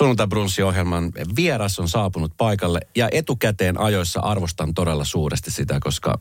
[0.00, 0.26] Sunnuntai
[0.66, 6.20] ohjelman vieras on saapunut paikalle ja etukäteen ajoissa arvostan todella suuresti sitä, koska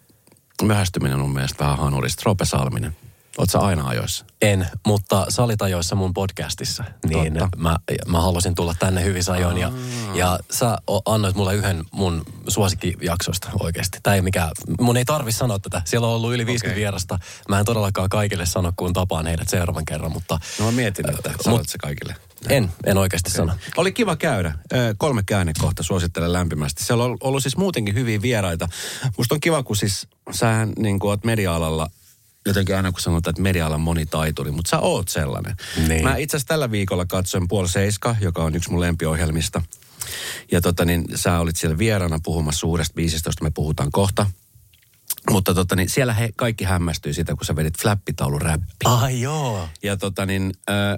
[0.62, 2.22] myöhästyminen on mun mielestä vähän hanurista.
[2.26, 2.96] Rope Salminen.
[3.40, 4.26] Oletko aina ajoissa?
[4.42, 6.84] En, mutta sä olit ajoissa mun podcastissa.
[7.10, 7.78] Niin mä,
[8.08, 9.58] mä halusin tulla tänne hyvissä ajoin.
[9.58, 9.72] Ja,
[10.14, 14.00] ja sä annoit mulle yhden mun suosikkijaksoista oikeasti.
[14.04, 14.52] Tämä ei mikä,
[14.82, 15.82] mun ei tarvi sanoa tätä.
[15.86, 16.80] Siellä on ollut yli 50 okay.
[16.80, 17.20] vierasta.
[17.50, 20.12] Mä en todellakaan kaikille sano, kun tapaan heidät seuraavan kerran.
[20.12, 22.16] Mutta, no mä mietin, että sanot se kaikille.
[22.50, 23.38] En, en oikeasti okay.
[23.38, 23.60] sano.
[23.78, 24.54] Oli kiva käydä.
[24.98, 26.84] Kolme käännekohta suosittelen lämpimästi.
[26.84, 28.70] Siellä on ollut siis muutenkin hyviä vieraita.
[29.18, 31.90] Musta on kiva, kun siis sähän niin kuin oot media-alalla
[32.50, 35.56] jotenkin aina kun sanotaan, että media-alan monitaituri, mutta sä oot sellainen.
[35.88, 36.04] Niin.
[36.04, 39.62] Mä itse asiassa tällä viikolla katsoin Puol Seiska, joka on yksi mun lempiohjelmista.
[40.52, 44.26] Ja tota niin, sä olit siellä vieraana puhumassa suuresta biisistä, josta me puhutaan kohta.
[45.30, 48.86] Mutta tota niin, siellä he kaikki hämmästyi sitä, kun sä vedit flappitaulu räppi.
[48.86, 49.70] Ah joo.
[49.84, 50.98] Ja tota niin, äh,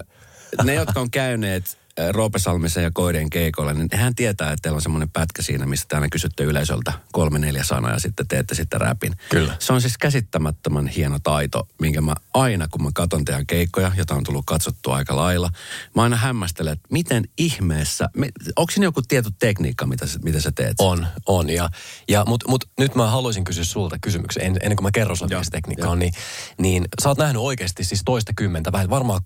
[0.64, 1.78] ne, jotka on käyneet
[2.12, 5.86] Roope Salmisen ja Koiden keikolla, niin hän tietää, että teillä on semmoinen pätkä siinä, mistä
[5.88, 9.12] te aina kysytte yleisöltä kolme neljä sanaa ja sitten teette sitten räpin.
[9.30, 9.56] Kyllä.
[9.58, 14.14] Se on siis käsittämättömän hieno taito, minkä mä aina, kun mä katson teidän keikkoja, jota
[14.14, 15.50] on tullut katsottua aika lailla,
[15.94, 18.08] mä aina hämmästelen, että miten ihmeessä,
[18.56, 20.74] onko siinä joku tietty tekniikka, mitä, mitä sä teet?
[20.78, 21.50] On, on.
[21.50, 21.68] Ja,
[22.08, 25.34] ja mutta mut, nyt mä haluaisin kysyä sulta kysymyksen, en, ennen kuin mä kerron sulle,
[25.34, 26.12] mikä se tekniikka on, niin,
[26.58, 29.20] niin sä oot nähnyt oikeasti siis toista kymmentä, vähän varmaan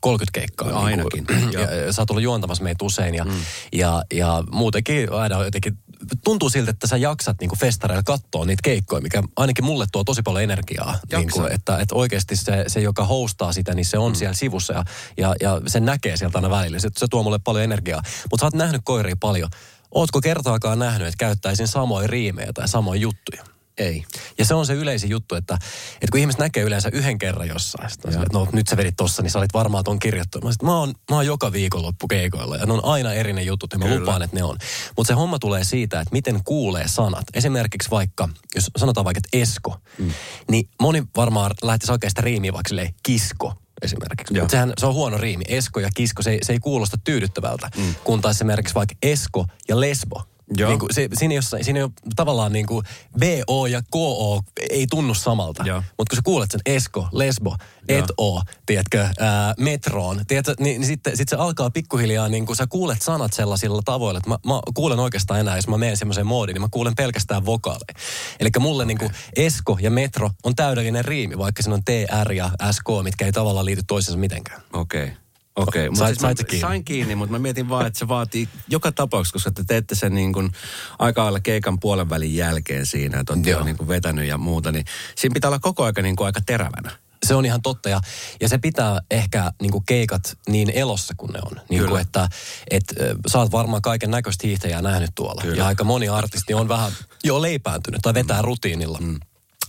[0.00, 0.70] 30 keikkaa.
[0.70, 1.24] No, ainakin.
[1.28, 1.52] Niin kuin,
[1.86, 3.32] ja, sä oot ollut juontamassa meitä usein ja, mm.
[3.72, 5.78] ja, ja muutenkin aina jotenkin
[6.24, 10.04] tuntuu siltä, että sä jaksat niin kuin festareilla katsoa niitä keikkoja, mikä ainakin mulle tuo
[10.04, 10.98] tosi paljon energiaa.
[11.12, 14.16] Niin kuin, että, että oikeasti se, se, joka hostaa sitä, niin se on mm.
[14.16, 14.84] siellä sivussa ja,
[15.16, 16.78] ja, ja se näkee sieltä aina välillä.
[16.78, 18.02] Se, se tuo mulle paljon energiaa.
[18.30, 19.50] Mutta sä oot nähnyt koiria paljon.
[19.90, 23.44] Ootko kertaakaan nähnyt, että käyttäisin samoja riimejä tai samoja juttuja?
[23.78, 24.04] Ei.
[24.38, 25.54] Ja se on se yleisin juttu, että,
[25.94, 29.22] että kun ihmiset näkee yleensä yhden kerran jossain, sitten että no nyt sä vedit tossa,
[29.22, 30.44] niin sä olit varmaan ton kirjoittanut.
[30.44, 33.42] Mä, sit, mä, oon, mä oon joka viikonloppu keikoilla ja ne on aina eri ne
[33.42, 34.00] jutut ja mä Kyllä.
[34.00, 34.56] lupaan, että ne on.
[34.96, 37.24] Mutta se homma tulee siitä, että miten kuulee sanat.
[37.34, 40.10] Esimerkiksi vaikka, jos sanotaan vaikka, että esko, mm.
[40.50, 44.34] niin moni varmaan lähtisi oikein sitä riimiä vaikka silleen, kisko esimerkiksi.
[44.34, 45.44] Mutta sehän se on huono riimi.
[45.48, 47.70] Esko ja kisko, se ei, se ei kuulosta tyydyttävältä.
[47.76, 47.94] Mm.
[48.04, 50.22] Kun taas esimerkiksi vaikka esko ja lesbo,
[50.56, 50.70] Joo.
[50.70, 52.84] Niin kuin se, siinä, jossain, siinä on tavallaan niin kuin
[53.20, 55.64] VO ja KO ei tunnu samalta.
[55.98, 57.56] Mutta kun sä kuulet sen Esko, Lesbo,
[57.88, 62.56] et o, tiedätkö, ää, metroon, tiedätkö, niin, niin sitten sit se alkaa pikkuhiljaa, niin kun
[62.56, 66.26] sä kuulet sanat sellaisilla tavoilla, että mä, mä kuulen oikeastaan enää, jos mä menen semmoiseen
[66.26, 67.94] moodiin, niin mä kuulen pelkästään vokaaleja.
[68.40, 68.86] Eli mulle okay.
[68.86, 73.24] niin kuin Esko ja metro on täydellinen riimi, vaikka siinä on TR ja SK, mitkä
[73.24, 74.62] ei tavallaan liity toisensa mitenkään.
[74.72, 75.04] Okei.
[75.04, 75.27] Okay.
[75.58, 76.60] Okei, okay, Sait, siis kiinni?
[76.60, 80.14] sain kiinni, mutta mä mietin vaan, että se vaatii joka tapauksessa, koska te teette sen
[80.14, 80.52] niin kuin
[80.98, 84.84] aika lailla keikan puolen välin jälkeen siinä, että olette niin kuin vetänyt ja muuta, niin
[85.16, 86.90] siinä pitää olla koko aika niin kuin aika terävänä.
[87.26, 88.00] Se on ihan totta ja,
[88.40, 91.60] ja se pitää ehkä niin kuin keikat niin elossa kuin ne on.
[91.70, 92.28] Niin kuin, että
[92.70, 92.84] et,
[93.26, 95.42] sä oot varmaan kaiken näköistä hiihtäjää nähnyt tuolla.
[95.42, 95.56] Kyllä.
[95.56, 96.92] Ja aika moni artisti on vähän
[97.24, 98.44] jo leipääntynyt tai vetää mm.
[98.44, 98.98] rutiinilla.
[99.00, 99.20] Mm.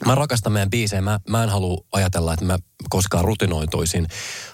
[0.05, 1.01] Mä rakastan meidän biisejä.
[1.01, 2.57] Mä, mä en halua ajatella, että mä
[2.89, 4.07] koskaan rutinoituisin.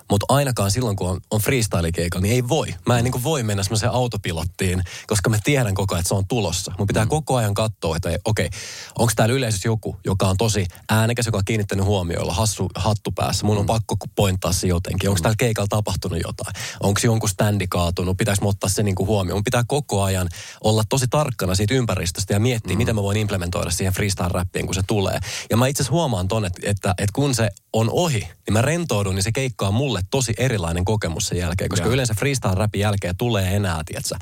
[0.09, 2.75] Mutta ainakaan silloin, kun on, on freestyle-keikalla, niin ei voi.
[2.87, 6.27] Mä en niin voi mennä semmoiseen autopilottiin, koska mä tiedän koko ajan, että se on
[6.27, 6.73] tulossa.
[6.77, 7.09] Mun pitää mm.
[7.09, 8.59] koko ajan katsoa, että okei, okay,
[8.99, 13.45] onko täällä yleisössä joku, joka on tosi äänekäs, joka on kiinnittänyt huomioilla, hassu hattu päässä.
[13.45, 13.67] Mun on mm.
[13.67, 15.09] pakko pointtaa se jotenkin.
[15.09, 15.23] Onko mm.
[15.23, 16.55] täällä keikalla tapahtunut jotain?
[16.83, 18.17] Onko jonkun standi kaatunut?
[18.17, 19.37] Pitäisi ottaa se niin huomioon.
[19.37, 20.29] Mun pitää koko ajan
[20.63, 22.77] olla tosi tarkkana siitä ympäristöstä ja miettiä, mm.
[22.77, 25.19] miten mä voin implementoida siihen freestyle-räppiin, kun se tulee.
[25.49, 28.61] Ja mä itse asiassa huomaan ton, että, että, että kun se on ohi, niin mä
[28.61, 31.69] rentoudun, niin se keikka on mulle tosi erilainen kokemus sen jälkeen.
[31.69, 31.93] Koska ja.
[31.93, 34.19] yleensä freestyle-rapin jälkeen tulee enää, tietsä,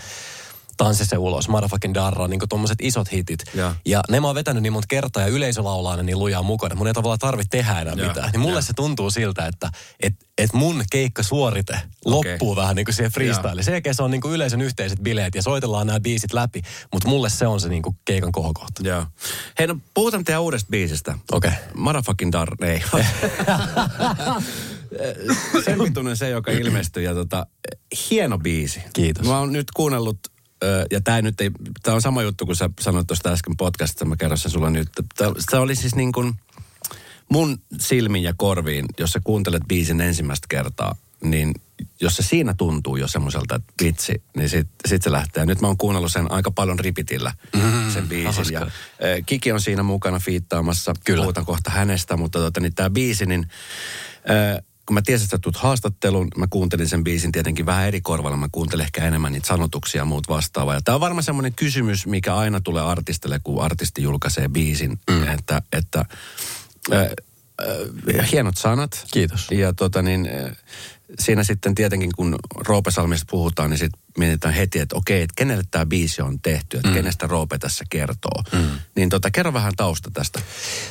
[0.77, 3.39] tanssi se ulos, motherfucking darra, niin tuommoiset isot hitit.
[3.55, 3.75] Ja.
[3.85, 6.75] ja ne mä oon vetänyt niin monta kertaa ja yleisö laulaa ne niin lujaa mukana.
[6.75, 8.07] Mun ei tavallaan tarvitse tehdä enää ja.
[8.07, 8.31] mitään.
[8.31, 8.61] Niin mulle ja.
[8.61, 9.69] se tuntuu siltä, että
[9.99, 12.31] et, et mun keikkasuorite okay.
[12.31, 13.63] loppuu vähän niin kuin siihen freestyle.
[13.63, 16.61] Sen jälkeen se on niin kuin yleisön yhteiset bileet ja soitellaan nämä biisit läpi.
[16.93, 18.87] Mutta mulle se on se niin kuin keikan kohokohta.
[18.87, 19.05] Joo.
[19.59, 21.17] Hei no puhutaan teidän uudesta biisistä.
[21.31, 21.49] Okei.
[21.49, 21.61] Okay.
[21.75, 22.83] Motherfucking darra, ei.
[25.65, 27.03] sen pituinen se, joka ilmestyi.
[27.03, 27.45] Ja tota,
[28.09, 28.83] hieno biisi.
[28.93, 29.27] Kiitos.
[29.27, 30.19] Mä oon nyt kuunnellut
[30.91, 31.51] ja tämä nyt ei,
[31.83, 34.89] tämä on sama juttu kuin sä sanoit tuosta äsken podcastissa, mä kerron sen sulla nyt.
[35.49, 36.33] Tämä oli siis niin kuin
[37.29, 41.53] mun silmin ja korviin, jos sä kuuntelet biisin ensimmäistä kertaa, niin
[42.01, 45.45] jos se siinä tuntuu jo semmoiselta, että vitsi, niin sit, sit se lähtee.
[45.45, 48.53] Nyt mä oon kuunnellut sen aika paljon ripitillä, mm, sen biisin.
[48.53, 48.69] Ja, äh,
[49.25, 51.21] Kiki on siinä mukana fiittaamassa, Kyllä.
[51.21, 53.47] puhutaan kohta hänestä, mutta tota, niin tämä biisi, niin
[54.29, 58.37] äh, kun mä tiesin, että tulet haastattelun, mä kuuntelin sen biisin tietenkin vähän eri korvalla.
[58.37, 60.73] Mä kuuntelin ehkä enemmän niitä sanotuksia ja muut vastaavaa.
[60.73, 64.99] Ja tämä on varmaan semmoinen kysymys, mikä aina tulee artistille, kun artisti julkaisee biisin.
[65.09, 65.27] Mm.
[65.27, 66.05] Että, että
[66.93, 67.01] äh,
[68.19, 69.05] äh, hienot sanat.
[69.11, 69.47] Kiitos.
[69.51, 70.57] Ja tota niin, äh,
[71.19, 75.85] siinä sitten tietenkin, kun Roopesalmista puhutaan, niin sitten mietitään heti, että okei, että kenelle tämä
[75.85, 76.93] biisi on tehty, että mm.
[76.93, 78.43] kenestä Roope tässä kertoo.
[78.53, 78.69] Mm.
[78.95, 80.41] Niin tota, kerro vähän tausta tästä.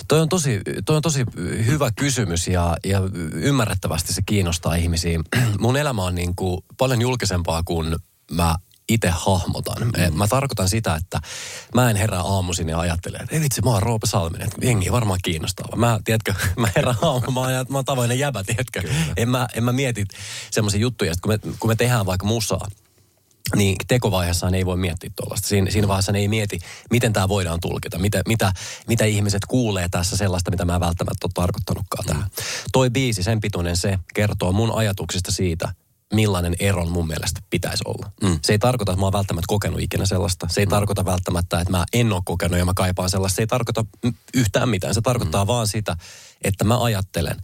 [0.08, 1.24] Toi on tosi, toi on tosi
[1.66, 3.00] hyvä kysymys ja, ja
[3.34, 5.20] ymmärrettävästi se kiinnostaa ihmisiä.
[5.60, 7.96] Mun elämä on niin kuin paljon julkisempaa kuin
[8.30, 8.54] mä
[8.94, 9.82] itse hahmotan.
[9.82, 10.18] Mm.
[10.18, 11.20] Mä tarkoitan sitä, että
[11.74, 14.92] mä en herää aamuisin ja ajattele, että ei vitsi, mä oon Roope Salminen, että jengi
[14.92, 15.76] varmaan kiinnostaa.
[15.76, 18.82] Mä, tiedätkö, mä herään aamu, mä, oon, mä oon tavoinen jäbä, tiedätkö.
[19.16, 20.04] En mä, en mä mieti
[20.50, 22.68] semmoisia juttuja, että kun me, kun me tehdään vaikka musaa,
[23.56, 25.48] niin tekovaiheessa ei voi miettiä tuollaista.
[25.48, 26.58] Siinä, siinä vaiheessa ei mieti,
[26.90, 28.52] miten tämä voidaan tulkita, mitä, mitä,
[28.88, 32.22] mitä ihmiset kuulee tässä sellaista, mitä mä en välttämättä ole tarkoittanutkaan tähän.
[32.22, 32.30] Mm.
[32.72, 35.72] Toi biisi, sen pituinen se, kertoo mun ajatuksista siitä,
[36.14, 38.10] millainen eron mun mielestä pitäisi olla.
[38.22, 38.38] Mm.
[38.42, 40.46] Se ei tarkoita, että mä oon välttämättä kokenut ikinä sellaista.
[40.50, 40.70] Se ei mm.
[40.70, 43.36] tarkoita välttämättä, että mä en ole kokenut ja mä kaipaan sellaista.
[43.36, 43.84] Se ei tarkoita
[44.34, 44.94] yhtään mitään.
[44.94, 45.48] Se tarkoittaa mm.
[45.48, 45.96] vaan sitä,
[46.44, 47.36] että mä ajattelen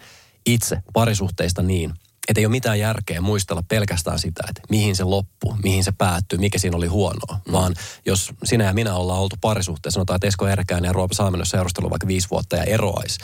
[0.46, 1.94] itse parisuhteista niin,
[2.28, 6.38] että ei ole mitään järkeä muistella pelkästään sitä, että mihin se loppuu, mihin se päättyy,
[6.38, 7.40] mikä siinä oli huonoa.
[7.46, 7.52] Mm.
[7.52, 7.74] Vaan
[8.06, 11.90] jos sinä ja minä ollaan oltu parisuhteessa, sanotaan, että Esko Erkäinen ja Roope Saamen seurustelu
[11.90, 13.18] vaikka viisi vuotta ja eroais,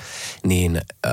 [0.44, 1.12] niin äh,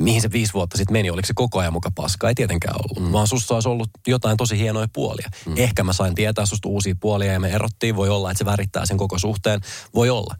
[0.00, 3.06] mihin se viisi vuotta sitten meni, oliko se koko ajan muka paska, ei tietenkään ollut.
[3.06, 3.12] Mm.
[3.12, 5.28] Vaan sussa olisi ollut jotain tosi hienoja puolia.
[5.46, 5.54] Mm.
[5.56, 8.86] Ehkä mä sain tietää susta uusia puolia ja me erottiin, voi olla, että se värittää
[8.86, 9.60] sen koko suhteen,
[9.94, 10.34] voi olla.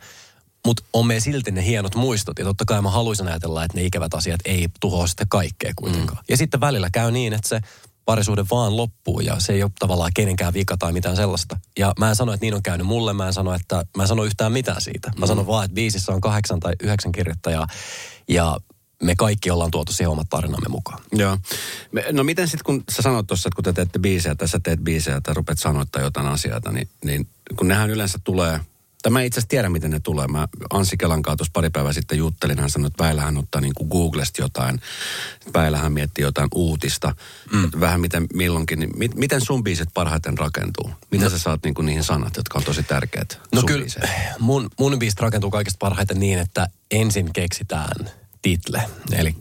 [0.67, 2.39] Mutta on me silti ne hienot muistot.
[2.39, 6.19] Ja totta kai mä haluaisin ajatella, että ne ikävät asiat ei tuhoa sitten kaikkea kuitenkaan.
[6.19, 6.25] Mm.
[6.29, 7.61] Ja sitten välillä käy niin, että se
[8.05, 11.57] parisuhde vaan loppuu ja se ei ole tavallaan kenenkään vika tai mitään sellaista.
[11.79, 14.09] Ja mä en sano, että niin on käynyt mulle, mä en sano, että mä en
[14.09, 15.09] sano yhtään mitään siitä.
[15.17, 15.29] Mä mm.
[15.29, 17.67] sanon vaan, että biisissä on kahdeksan tai yhdeksän kirjoittajaa
[18.29, 18.57] ja
[19.03, 21.03] me kaikki ollaan tuotu siihen omat tarinamme mukaan.
[21.13, 21.39] Joo.
[22.13, 24.81] No miten sitten, kun sä sanot tuossa, että kun te teette biisejä, tai sä teet
[24.81, 28.61] biisejä, tai rupeat sanoittaa jotain asioita, niin, niin kun nehän yleensä tulee,
[29.03, 30.27] tai mä itse asiassa tiedän, miten ne tulee.
[30.27, 33.75] Mä Anssi Kelan kanssa tuossa pari päivää sitten juttelin, hän sanoi, että Väilähän ottaa niin
[33.75, 34.81] kuin Googlesta jotain,
[35.55, 37.15] Väilähän miettii jotain uutista,
[37.53, 37.71] mm.
[37.81, 38.79] vähän miten milloinkin.
[38.79, 40.91] Niin, mit, miten sun biisit parhaiten rakentuu?
[41.11, 41.31] Miten no.
[41.31, 43.87] sä saat niin kuin niihin sanat, jotka on tosi tärkeät No kyllä,
[44.39, 48.11] mun, mun biisit rakentuu kaikista parhaiten niin, että ensin keksitään
[48.43, 48.83] title.
[49.13, 49.35] Eli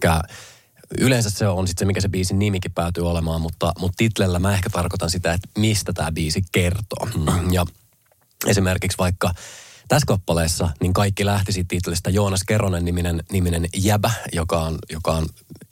[0.97, 4.53] yleensä se on sitten se, mikä se biisin nimikin päätyy olemaan, mutta, mutta titlellä mä
[4.53, 7.05] ehkä tarkoitan sitä, että mistä tämä biisi kertoo.
[7.05, 7.53] Mm.
[7.53, 7.65] Ja
[8.47, 9.33] esimerkiksi vaikka
[9.87, 15.11] tässä kappaleessa, niin kaikki lähti siitä titlistä Joonas Keronen niminen, niminen jäbä, joka on, joka
[15.11, 15.27] on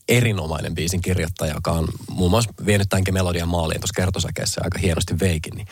[0.10, 5.20] erinomainen biisin kirjoittaja, joka on muun muassa vienyt tämänkin melodian maaliin tuossa kertosäkeessä aika hienosti
[5.20, 5.68] veikin, niin,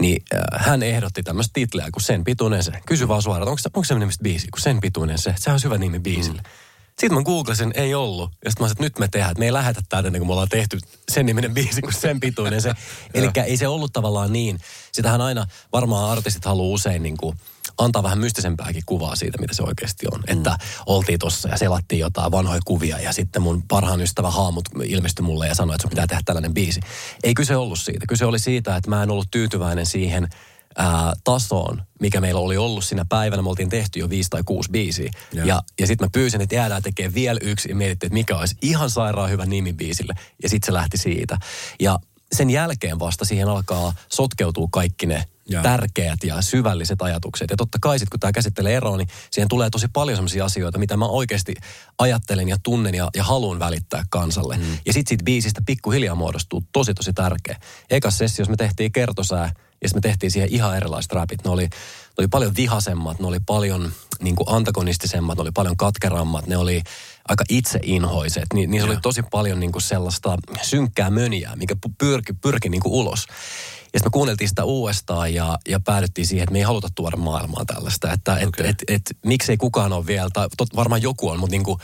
[0.00, 2.72] niin äh, hän ehdotti tämmöistä titleä kuin Sen pituinen se.
[2.86, 5.34] Kysy vaan suoraan, onko se, onko se nimistä biisi, kuin Sen pituinen se.
[5.38, 6.42] Se on hyvä nimi biisille.
[6.42, 6.63] Mm.
[6.98, 8.30] Sitten mä googlasin, ei ollut.
[8.44, 10.28] Ja sitten mä sanoin, että nyt me tehdään, että me ei lähetä täältä ennen kuin
[10.28, 10.78] me ollaan tehty
[11.12, 12.72] sen niminen biisi kuin sen pituinen se.
[13.14, 14.58] Eli ei se ollut tavallaan niin.
[14.92, 17.36] Sitähän aina varmaan artistit haluaa usein niin kuin
[17.78, 20.20] antaa vähän mystisempääkin kuvaa siitä, mitä se oikeasti on.
[20.20, 20.36] Mm.
[20.36, 25.24] Että oltiin tuossa ja selattiin jotain vanhoja kuvia ja sitten mun parhaan ystävä Haamut ilmestyi
[25.24, 26.80] mulle ja sanoi, että sun pitää tehdä tällainen biisi.
[27.22, 28.06] Ei kyse ollut siitä.
[28.08, 30.28] Kyse oli siitä, että mä en ollut tyytyväinen siihen–
[30.76, 33.42] ää, tasoon, mikä meillä oli ollut siinä päivänä.
[33.42, 35.10] Me oltiin tehty jo viisi tai kuusi biisiä.
[35.32, 38.36] Ja, ja, ja sitten mä pyysin, että jäädään tekemään vielä yksi ja mietittiin, että mikä
[38.36, 40.14] olisi ihan sairaan hyvä nimi biisille.
[40.42, 41.38] Ja sitten se lähti siitä.
[41.80, 41.98] Ja
[42.32, 45.62] sen jälkeen vasta siihen alkaa sotkeutua kaikki ne ja.
[45.62, 47.50] tärkeät ja syvälliset ajatukset.
[47.50, 50.78] Ja totta kai sitten, kun tämä käsittelee eroa, niin siihen tulee tosi paljon sellaisia asioita,
[50.78, 51.54] mitä mä oikeasti
[51.98, 54.56] ajattelen ja tunnen ja, ja haluan välittää kansalle.
[54.56, 54.78] Mm.
[54.86, 57.60] Ja sitten siitä biisistä pikkuhiljaa muodostuu tosi tosi tärkeä.
[57.90, 59.52] Eka sessiossa me tehtiin kertosää,
[59.84, 61.44] ja sitten me tehtiin siihen ihan erilaiset rapit.
[61.44, 61.70] Ne oli, ne
[62.18, 63.92] oli paljon vihasemmat, ne oli paljon
[64.22, 66.82] niin kuin antagonistisemmat, ne oli paljon katkerammat, ne oli
[67.28, 68.46] aika itseinhoiset.
[68.54, 72.92] Ni, niissä oli tosi paljon niin kuin sellaista synkkää möniä, mikä pyrki, pyrki niin kuin
[72.92, 73.26] ulos.
[73.28, 77.16] Ja sitten me kuunneltiin sitä uudestaan ja, ja päädyttiin siihen, että me ei haluta tuoda
[77.16, 78.12] maailmaa tällaista.
[78.12, 78.66] Että okay.
[78.66, 81.78] et, et, et, miksei kukaan ole vielä, tai tot, varmaan joku on, mutta niin kuin,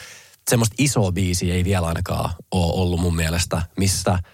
[0.50, 4.18] semmoista isoa biisiä ei vielä ainakaan ole ollut mun mielestä, mistä–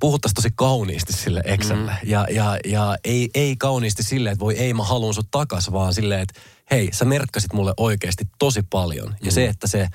[0.00, 1.90] puhuttaisiin tosi kauniisti sille ekselle.
[1.90, 2.10] Mm.
[2.10, 5.94] Ja, ja, ja ei, ei kauniisti silleen, että voi ei mä haluan sut takas, vaan
[5.94, 6.40] silleen, että
[6.70, 9.08] hei, sä merkkasit mulle oikeasti tosi paljon.
[9.08, 9.16] Mm.
[9.22, 9.88] Ja se, että se,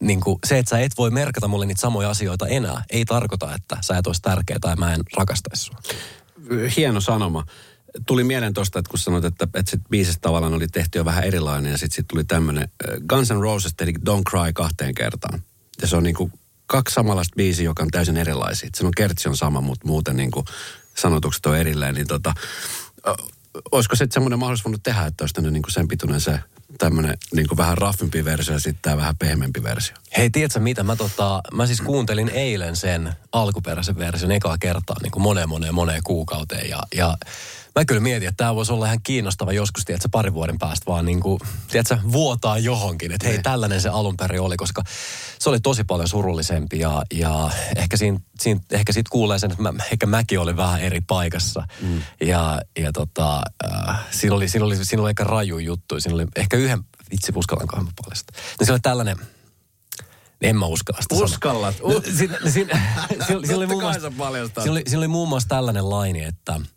[0.00, 3.54] niin kuin, se, että sä et voi merkata mulle niitä samoja asioita enää, ei tarkoita,
[3.54, 5.78] että sä et olisi tärkeä tai mä en rakastaisi sua.
[6.76, 7.44] Hieno sanoma.
[8.06, 11.24] Tuli mieleen tuosta, että kun sanoit, että, että sit biisistä tavallaan oli tehty jo vähän
[11.24, 12.68] erilainen ja sitten sit tuli tämmöinen
[13.08, 15.42] Guns N' Roses eli Don't Cry kahteen kertaan.
[15.82, 16.32] Ja se on niin kuin
[16.66, 18.70] kaksi samanlaista biisiä, joka on täysin erilaisia.
[18.74, 20.46] Se on kertsi on sama, mutta muuten niin kuin
[20.94, 21.94] sanotukset on erilleen.
[21.94, 22.34] Niin tota,
[23.72, 26.40] olisiko se semmoinen mahdollisuus voinut tehdä, että olisi niin kuin sen pituinen se
[26.78, 29.96] tämmöinen niin kuin vähän raffimpi versio ja sitten tämä vähän pehmeämpi versio.
[30.16, 30.82] Hei, tiedätkö mitä?
[30.82, 35.74] Mä, tota, mä siis kuuntelin eilen sen alkuperäisen version ekaa kertaa niin kuin moneen moneen
[35.74, 37.16] moneen kuukauteen ja, ja
[37.74, 41.04] Mä kyllä mietin, että tämä voisi olla ihan kiinnostava joskus, tiedätkö, pari vuoden päästä vaan
[41.04, 41.40] niin kuin,
[41.70, 43.12] tiedätkö, vuotaa johonkin.
[43.12, 43.42] Että hei, niin.
[43.42, 44.82] tällainen se alun perin oli, koska
[45.44, 49.62] se oli tosi paljon surullisempi ja, ja ehkä siinä, siinä ehkä sit kuulee sen, että
[49.62, 51.66] mä, ehkä mäkin olin vähän eri paikassa.
[51.80, 52.02] Mm.
[52.20, 56.00] Ja, ja tota, äh, siinä, oli, siinä, oli, siinä oli aika raju juttu.
[56.00, 58.32] Siinä oli ehkä yhden, itse uskallankohan mä paljasta.
[58.36, 59.16] No, siinä oli tällainen,
[60.40, 61.76] en mä uskalla sitä Uskallat.
[61.76, 61.96] sanoa.
[61.96, 62.02] Uh.
[62.16, 62.80] Siinä, siinä,
[63.26, 64.12] siinä, oli muun muassa,
[64.60, 66.60] siinä, oli, siinä oli muun muassa tällainen laini, että–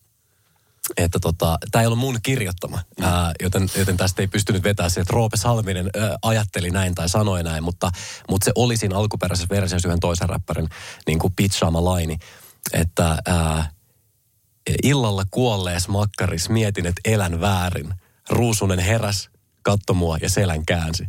[0.97, 3.05] että tota, tämä ei ollut mun kirjoittama, mm.
[3.05, 7.09] ää, joten, joten tästä ei pystynyt vetämään se, että Roope Salminen ää, ajatteli näin tai
[7.09, 7.91] sanoi näin, mutta,
[8.29, 10.69] mutta se oli siinä alkuperäisessä versiossa yhden toisen räppärin
[11.07, 12.17] niin kuin pitchaama laini,
[12.73, 13.69] että ää,
[14.83, 17.93] illalla kuollees makkaris mietin, että elän väärin.
[18.29, 19.29] Ruusunen heräs,
[19.61, 21.07] katto mua ja selän käänsi.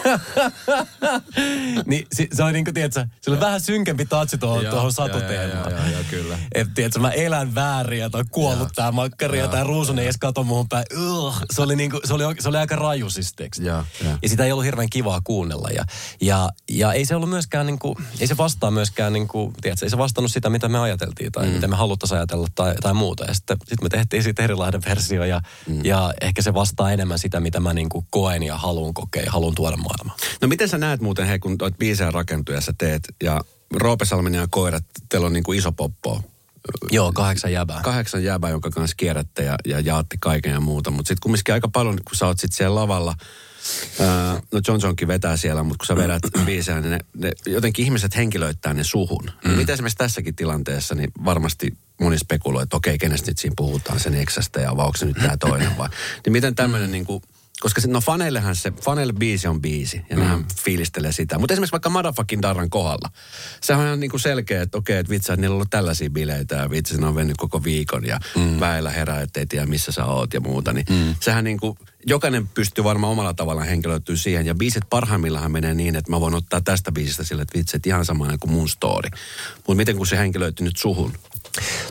[1.86, 5.72] niin se, se on niin kuin, tiedätkö, se oli vähän synkempi tatsi tuohon, tuohon satuteemaan.
[5.72, 6.38] Joo, joo, kyllä.
[6.54, 10.44] Et, tiedätkö, mä elän väärin ja toi kuollut tää makkari ja tää ruusunen edes kato
[10.44, 10.84] muun päin.
[11.08, 14.18] Ugh, se, oli niin kuin, se, oli, se oli aika raju siis ja, ja.
[14.22, 15.68] ja sitä ei ollut hirveän kivaa kuunnella.
[15.68, 15.84] Ja,
[16.20, 19.86] ja, ja ei se ollut myöskään, niin kuin, ei se vastaa myöskään, niin kuin, tiedätkö,
[19.86, 21.52] ei se vastannut sitä, mitä me ajateltiin tai mm.
[21.52, 23.24] mitä me haluttaisiin ajatella tai, tai muuta.
[23.24, 25.84] Ja sitten sit me tehtiin siitä erilainen versio ja, mm.
[25.84, 29.32] ja ehkä se vastaa enemmän sitä, mitä mä niin kuin koen ja haluan kokea ja
[29.32, 30.18] haluan tuoda maailmaan.
[30.40, 33.40] No miten sä näet muuten, hei, kun oot biisejä rakentuja ja sä teet, ja
[33.74, 36.22] Roope Salmen ja koirat, teillä on niin kuin iso poppo.
[36.90, 37.80] Joo, kahdeksan jäbää.
[37.82, 40.90] Kahdeksan jäbää, jonka kanssa kierrätte ja, ja jaatte kaiken ja muuta.
[40.90, 43.14] Mutta sitten kumminkin aika paljon, kun sä oot sitten siellä lavalla,
[44.00, 47.84] Ää, no John Johnkin vetää siellä, mutta kun sä vedät biisejä, niin ne, ne, jotenkin
[47.84, 49.30] ihmiset henkilöittää ne suhun.
[49.44, 49.50] Mm.
[49.50, 54.14] Miten esimerkiksi tässäkin tilanteessa, niin varmasti moni spekuloi, että okei, kenestä nyt siinä puhutaan, sen
[54.14, 55.88] eksästä ja vai onko se nyt tämä toinen vai.
[56.24, 56.92] Niin miten tämmöinen mm.
[56.92, 57.22] niin kuin,
[57.60, 60.22] koska no faneillehan se, faneille biisi on biisi ja mm.
[60.22, 61.38] nehän fiilistelee sitä.
[61.38, 63.10] Mutta esimerkiksi vaikka Madafakin Darran kohdalla,
[63.60, 66.10] sehän on ihan niin kuin selkeä, että okei, että vitsi, että niillä on ollut tällaisia
[66.10, 68.60] bileitä ja vitsi, ne on vennyt koko viikon ja mm.
[68.60, 70.72] väellä herää, ettei tiedä missä sä oot ja muuta.
[70.72, 71.14] Niin mm.
[71.20, 74.46] sehän niin kuin, jokainen pystyy varmaan omalla tavallaan henkilöityä siihen.
[74.46, 77.88] Ja biisit parhaimmillaan menee niin, että mä voin ottaa tästä biisistä sille, että vitsi, että
[77.88, 79.08] ihan sama kuin mun story.
[79.56, 81.12] Mutta miten kun se henkilöityy nyt suhun?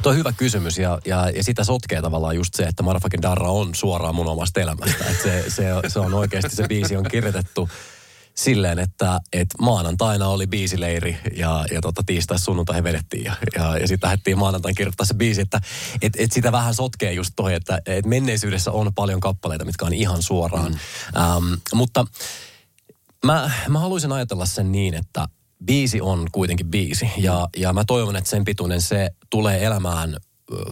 [0.01, 3.51] Tuo on hyvä kysymys ja, ja, ja sitä sotkee tavallaan just se, että Motherfucking Darra
[3.51, 5.05] on suoraan mun omasta elämästä.
[5.09, 7.69] Että se, se, se on oikeasti, se biisi on kirjoitettu
[8.35, 13.87] silleen, että et maanantaina oli biisileiri ja, ja tota, tiistai sunnuntai vedettiin ja, ja, ja
[13.87, 15.61] sitten lähdettiin maanantain kirjoittaa se biisi, että
[16.01, 19.93] et, et sitä vähän sotkee just toi, että et menneisyydessä on paljon kappaleita, mitkä on
[19.93, 20.71] ihan suoraan.
[20.71, 21.21] Mm.
[21.21, 22.05] Ähm, mutta
[23.25, 25.27] mä, mä haluaisin ajatella sen niin, että
[25.65, 27.09] biisi on kuitenkin biisi.
[27.17, 30.17] Ja, ja mä toivon, että sen pituinen se tulee elämään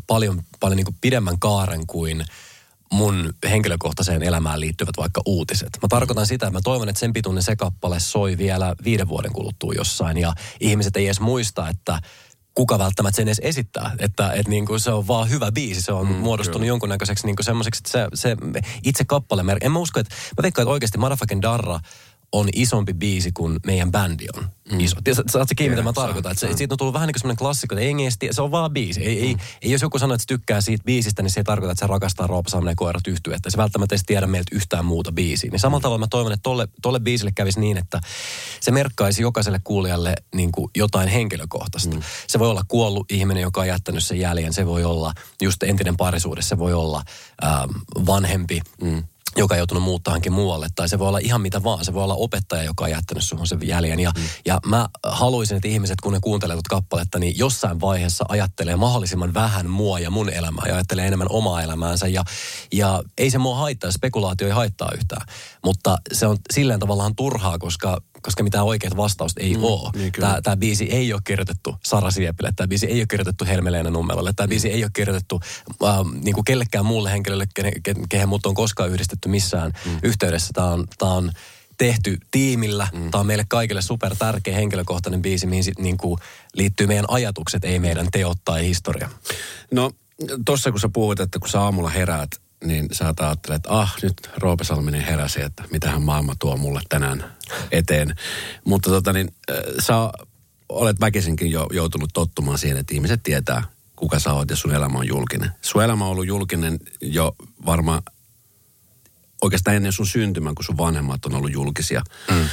[0.08, 2.26] paljon, paljon niin kuin pidemmän kaaren kuin
[2.92, 5.70] mun henkilökohtaiseen elämään liittyvät vaikka uutiset.
[5.82, 9.34] Mä tarkoitan sitä, että mä toivon, että sen pituinen se kappale soi vielä viiden vuoden
[9.34, 12.02] kuluttua jossain ja ihmiset ei edes muista, että
[12.54, 13.92] kuka välttämättä sen edes esittää.
[14.00, 15.82] Että et niin kuin se on vaan hyvä biisi.
[15.82, 16.68] Se on mm, muodostunut kyllä.
[16.68, 18.38] jonkunnäköiseksi niin semmoiseksi, että se, se
[18.84, 21.80] itse kappale, en mä usko, että mä veikkaan, että oikeasti Motherfucking Darra
[22.32, 24.80] on isompi biisi kuin meidän bändi on mm.
[24.80, 24.96] iso.
[25.14, 26.32] Saatko kiinni, mitä mä tarkoitan?
[26.32, 28.72] Että se, siitä on tullut vähän niin kuin semmoinen klassikko, että edes se on vaan
[28.72, 29.04] biisi.
[29.04, 29.24] Ei, mm.
[29.24, 31.86] ei, ei, jos joku sanoo, että se tykkää siitä biisistä, niin se ei tarkoita, että
[31.86, 33.36] se rakastaa Roopa Salmen koirat yhtyä.
[33.36, 35.52] Että se välttämättä ei tiedä meiltä yhtään muuta biisiä.
[35.52, 38.02] Niin samalla tavalla mä toivon, että tolle, tolle biisille kävisi niin, että
[38.60, 41.96] se merkkaisi jokaiselle kuulijalle niin kuin jotain henkilökohtaista.
[41.96, 42.02] Mm.
[42.28, 44.54] Se voi olla kuollut ihminen, joka on jättänyt sen jäljen.
[44.54, 46.50] Se voi olla just entinen parisuudessa.
[46.50, 47.04] Se voi olla
[47.44, 47.72] ähm,
[48.06, 48.62] vanhempi.
[48.82, 49.04] Mm
[49.36, 50.68] joka on joutunut muuttaankin muualle.
[50.76, 51.86] Tai se voi olla ihan mitä vaan.
[51.86, 54.00] Se voi olla opettaja, joka on jättänyt suhun sen jäljen.
[54.00, 54.24] Ja, mm.
[54.46, 59.70] ja mä haluaisin, että ihmiset, kun ne kuuntelevat kappaletta, niin jossain vaiheessa ajattelee mahdollisimman vähän
[59.70, 60.64] mua ja mun elämää.
[60.68, 62.08] Ja ajattelee enemmän omaa elämäänsä.
[62.08, 62.24] Ja,
[62.74, 65.28] ja ei se mua haittaa, spekulaatio ei haittaa yhtään.
[65.64, 69.92] Mutta se on silleen tavallaan turhaa, koska koska mitään oikeat vastausta ei mm, ole.
[69.96, 73.90] Niin tämä, tämä biisi ei ole kirjoitettu Sara Siepille, tämä biisi ei ole kirjoitettu Helmeleena
[73.90, 74.50] Nummelolle, tämä mm.
[74.50, 75.40] biisi ei ole kirjoitettu
[75.84, 77.74] äh, niin kuin kellekään muulle henkilölle, kehen,
[78.10, 80.00] kehen mut on koskaan yhdistetty missään mm.
[80.04, 80.50] yhteydessä.
[80.54, 81.32] Tämä on, tämä on
[81.78, 82.88] tehty tiimillä.
[82.94, 83.12] Mm.
[83.12, 86.20] Tämä on meille kaikille super tärkeä henkilökohtainen biisi, mihin sit, niin kuin,
[86.54, 89.10] liittyy meidän ajatukset, ei meidän teot tai historia.
[89.72, 89.92] No,
[90.46, 92.30] tuossa kun sä puhut, että kun sä aamulla heräät,
[92.64, 97.24] niin sä ajattelet, että ah, nyt Roope Salminen heräsi, että mitähän maailma tuo mulle tänään
[97.72, 98.16] eteen.
[98.66, 99.94] Mutta tota niin, äh, sä
[100.70, 103.64] olet väkisinkin jo joutunut tottumaan siihen, että ihmiset tietää,
[103.96, 105.52] kuka sä oot ja sun elämä on julkinen.
[105.62, 107.36] Sun elämä on ollut julkinen jo
[107.66, 108.02] varmaan
[109.42, 112.02] oikeastaan ennen sun syntymän, kun sun vanhemmat on ollut julkisia.
[112.32, 112.50] Mm.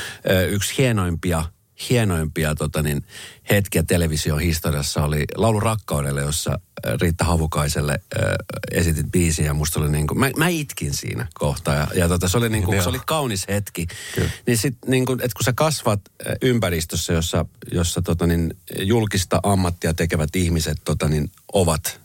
[0.48, 1.44] Yksi hienoimpia
[1.90, 3.04] hienoimpia tota niin,
[3.50, 8.34] hetkiä television historiassa oli Laulu rakkaudelle, jossa äh, Riitta Havukaiselle äh,
[8.70, 12.28] esitit biisiä ja musta oli niin kuin, mä, mä itkin siinä kohtaa ja, ja tota,
[12.28, 13.86] se, oli niin kuin, se oli kaunis hetki.
[14.14, 14.30] Kyllä.
[14.46, 19.40] Niin sit niin kuin, että kun sä kasvat äh, ympäristössä, jossa, jossa tota niin, julkista
[19.42, 22.00] ammattia tekevät ihmiset tota niin, ovat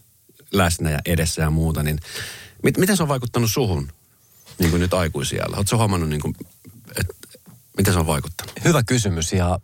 [0.51, 1.99] läsnä ja edessä ja muuta, niin
[2.63, 3.91] mit, miten se on vaikuttanut suhun
[4.59, 5.57] niin kuin nyt aikuisiellä?
[5.57, 6.33] Oletko huomannut, niin kuin,
[7.79, 8.53] Miten se on vaikuttanut?
[8.63, 9.59] Hyvä kysymys ja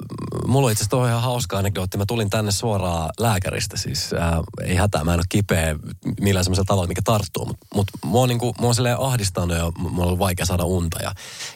[0.48, 1.98] mulla on itse asiassa ihan hauska anekdootti.
[1.98, 5.76] Mä tulin tänne suoraan lääkäristä, siis ää, ei hätää, mä en ole kipeä
[6.22, 7.46] millään semmoisella tavalla, mikä tarttuu.
[7.46, 11.00] Mutta mut, mua on, niinku, mua on silleen ahdistanut ja mulla on vaikea saada unta
[11.04, 11.12] ja,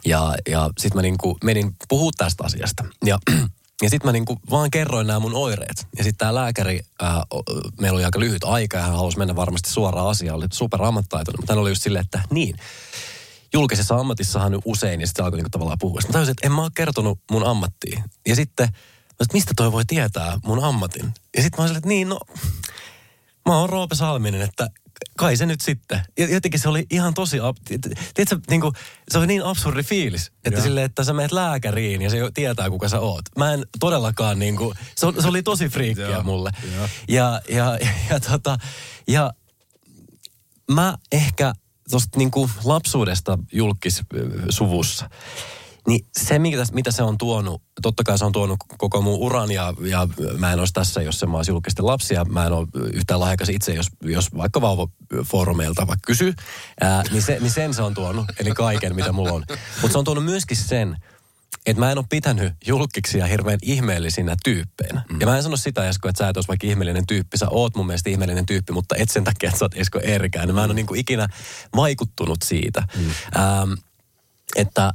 [0.06, 2.86] ja, ja sit mä niinku menin puhua tästä asiasta.
[3.06, 3.20] Ja
[3.82, 5.88] ja sitten mä niinku vaan kerroin nämä mun oireet.
[5.98, 7.24] Ja sitten tämä lääkäri, ää,
[7.82, 10.38] meillä oli aika lyhyt aika ja hän halusi mennä varmasti suoraan asiaan.
[10.38, 12.56] Oli super ammattaitoinen, mutta hän oli just silleen, että niin,
[13.54, 16.02] julkisessa ammatissahan usein, ja sitten alkoi niinku tavallaan puhua.
[16.02, 18.04] Sitten mä tajusin, että en mä ole kertonut mun ammattiin.
[18.28, 18.68] Ja sitten,
[19.10, 21.14] että mistä toi voi tietää mun ammatin?
[21.38, 22.20] Ja sitten mä olin että niin, no,
[23.46, 24.70] mä oon Roope Salminen, että
[25.18, 26.02] kai se nyt sitten.
[26.18, 27.38] Ja jotenkin se oli ihan tosi,
[28.14, 28.74] tiedätkö, niin kuin,
[29.12, 32.90] se oli niin absurdi fiilis, että sille, että sä menet lääkäriin ja se tietää, kuka
[32.90, 33.26] sä oot.
[33.38, 36.52] Mä en todellakaan niin kuin, se, se oli tosi friikkiä mulle.
[36.72, 38.58] Ja, ja, ja, ja, tota,
[39.08, 39.34] ja
[40.72, 41.54] mä ehkä
[41.92, 45.10] tuosta niinku lapsuudesta julkissuvussa,
[45.88, 49.52] niin se, mitä, mitä se on tuonut, totta kai se on tuonut koko mun uran
[49.52, 52.26] ja, ja mä en olisi tässä, jos se mä olisi julkisten lapsia.
[52.26, 56.34] Mä en ole yhtään lahjakas itse, jos, jos vaikka vauvafoorumeilta vaikka kysyy,
[56.82, 59.44] ää, niin, se, niin sen se on tuonut, eli kaiken mitä mulla on.
[59.82, 60.98] Mutta se on tuonut myöskin sen,
[61.66, 65.02] että mä en ole pitänyt julkiksia hirveän ihmeellisinä tyyppeinä.
[65.10, 65.22] Mm.
[65.22, 67.38] Ja mä en sano sitä, Esko, että sä et olisi vaikka ihmeellinen tyyppi.
[67.38, 70.56] Sä oot mun mielestä ihmeellinen tyyppi, mutta et sen takia, että sä oot Esko Erkään.
[70.56, 71.28] Mä en ole niin kuin ikinä
[71.76, 72.84] vaikuttunut siitä.
[72.96, 73.06] Mm.
[73.42, 73.74] Ähm,
[74.56, 74.94] että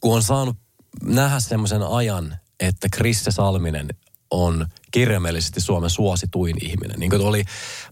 [0.00, 0.56] kun on saanut
[1.02, 3.88] nähdä semmoisen ajan, että Krisse Salminen
[4.32, 7.00] on kirjaimellisesti Suomen suosituin ihminen.
[7.00, 7.44] Niin kuin oli,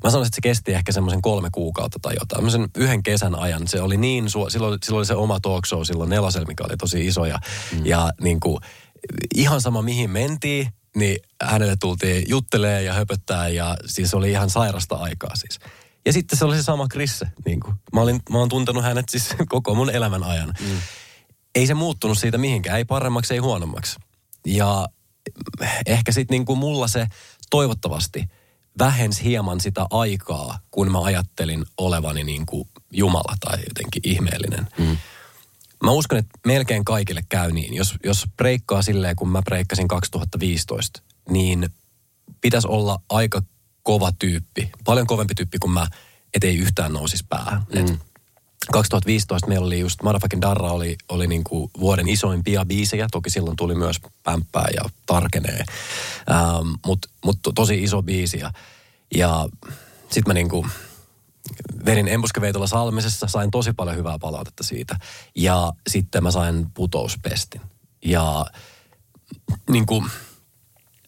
[0.05, 2.29] mä sanoisin, että se kesti ehkä semmoisen kolme kuukautta tai jotain.
[2.39, 3.69] Tämmöisen yhden kesän ajan.
[3.69, 6.77] Se oli niin, su- silloin, silloin oli se oma talk show silloin nelosel, mikä oli
[6.77, 7.25] tosi iso.
[7.25, 7.39] Ja,
[7.73, 7.87] mm.
[7.87, 8.59] ja niin kuin,
[9.35, 14.97] ihan sama mihin mentiin, niin hänelle tultiin juttelee ja höpöttää ja siis oli ihan sairasta
[14.97, 15.59] aikaa siis.
[16.07, 17.27] Ja sitten se oli se sama Krisse.
[17.45, 17.75] Niin kuin.
[17.93, 20.55] Mä, olin, mä oon tuntenut hänet siis koko mun elämän ajan.
[20.61, 20.79] Mm.
[21.55, 23.99] Ei se muuttunut siitä mihinkään, ei paremmaksi, ei huonommaksi.
[24.47, 24.89] Ja
[25.87, 27.07] ehkä sitten niin kuin mulla se
[27.51, 28.25] toivottavasti
[28.79, 34.69] vähensi hieman sitä aikaa, kun mä ajattelin olevani niin kuin Jumala tai jotenkin ihmeellinen.
[34.79, 34.97] Mm.
[35.85, 37.75] Mä uskon, että melkein kaikille käy niin.
[37.75, 41.69] Jos, jos breikkaa silleen, kun mä breikkasin 2015, niin
[42.41, 43.43] pitäisi olla aika
[43.83, 45.87] kova tyyppi, paljon kovempi tyyppi kuin mä,
[46.35, 47.63] ettei yhtään nousisi päähän.
[47.75, 47.81] Mm.
[47.81, 47.99] Et
[48.73, 53.07] 2015 meillä oli just, Motherfucking Darra oli, oli niin kuin vuoden isoimpia biisejä.
[53.11, 55.65] Toki silloin tuli myös pämppää ja tarkenee.
[56.31, 58.39] Ähm, Mutta mut tosi iso biisi.
[58.39, 58.53] Ja,
[59.15, 59.49] ja
[60.11, 60.71] sit mä niin kuin
[61.85, 64.97] vedin Embuskeveitolla Salmisessa, sain tosi paljon hyvää palautetta siitä.
[65.37, 67.61] Ja sitten mä sain putouspestin.
[68.05, 68.47] Ja
[69.71, 70.11] niin kuin,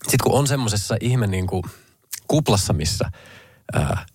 [0.08, 1.62] sit kun on semmosessa ihme niin kuin
[2.28, 3.10] kuplassa, missä
[3.72, 4.06] ää,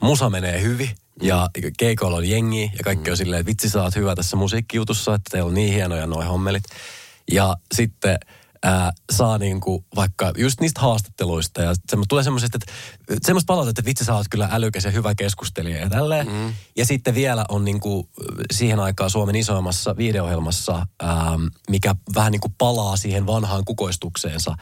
[0.00, 0.90] musa menee hyvin,
[1.22, 5.14] ja keikoilla on jengi ja kaikki on silleen, että vitsi sä oot hyvä tässä musiikkijutussa,
[5.14, 6.64] että teillä on niin hienoja noin hommelit.
[7.32, 8.18] Ja sitten
[8.62, 12.72] ää, saa niinku vaikka just niistä haastatteluista ja semmo, tulee semmoisesta, että
[13.26, 16.26] semmoista palautetta, että vitsi sä oot kyllä älykäs ja hyvä keskustelija ja tälleen.
[16.32, 16.54] Mm.
[16.76, 18.08] Ja sitten vielä on niinku
[18.52, 21.38] siihen aikaan Suomen isoimmassa videohjelmassa, ää,
[21.70, 24.54] mikä vähän niinku palaa siihen vanhaan kukoistukseensa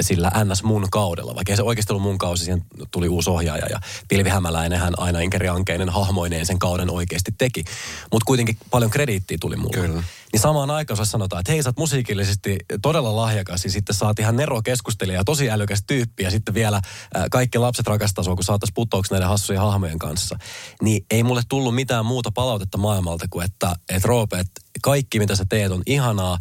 [0.00, 1.34] sillä NS mun kaudella.
[1.34, 5.20] Vaikka se oikeasti ollut mun kausi, siihen tuli uusi ohjaaja ja Pilvi Hämäläinen hän aina
[5.20, 7.64] Inkeri Ankeinen hahmoineen sen kauden oikeasti teki.
[8.12, 9.72] Mutta kuitenkin paljon krediittiä tuli mulle.
[9.72, 10.02] Kyllä.
[10.32, 14.18] Niin samaan aikaan jos sanotaan, että hei sä oot musiikillisesti todella lahjakas ja sitten saat
[14.18, 18.44] ihan Nero keskustelija, tosi älykäs tyyppi ja sitten vielä äh, kaikki lapset rakastaa sua, kun
[18.44, 20.38] saatais putoaksi näiden hassujen hahmojen kanssa.
[20.82, 25.36] Niin ei mulle tullut mitään muuta palautetta maailmalta kuin, että et Roope, että kaikki mitä
[25.36, 26.38] sä teet on ihanaa,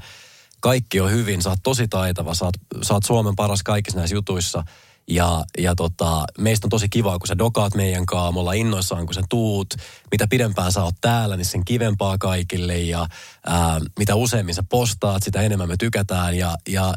[0.64, 4.16] kaikki on hyvin, sä oot tosi taitava, sä oot, sä oot Suomen paras kaikissa näissä
[4.16, 4.64] jutuissa.
[5.08, 9.06] Ja, ja tota, meistä on tosi kiva, kun sä dokaat meidän kanssa, me ollaan innoissaan,
[9.06, 9.74] kun sä tuut.
[10.12, 12.78] Mitä pidempään sä oot täällä, niin sen kivempaa kaikille.
[12.78, 13.08] Ja
[13.46, 16.38] ää, mitä useammin sä postaat, sitä enemmän me tykätään.
[16.38, 16.94] Ja, ja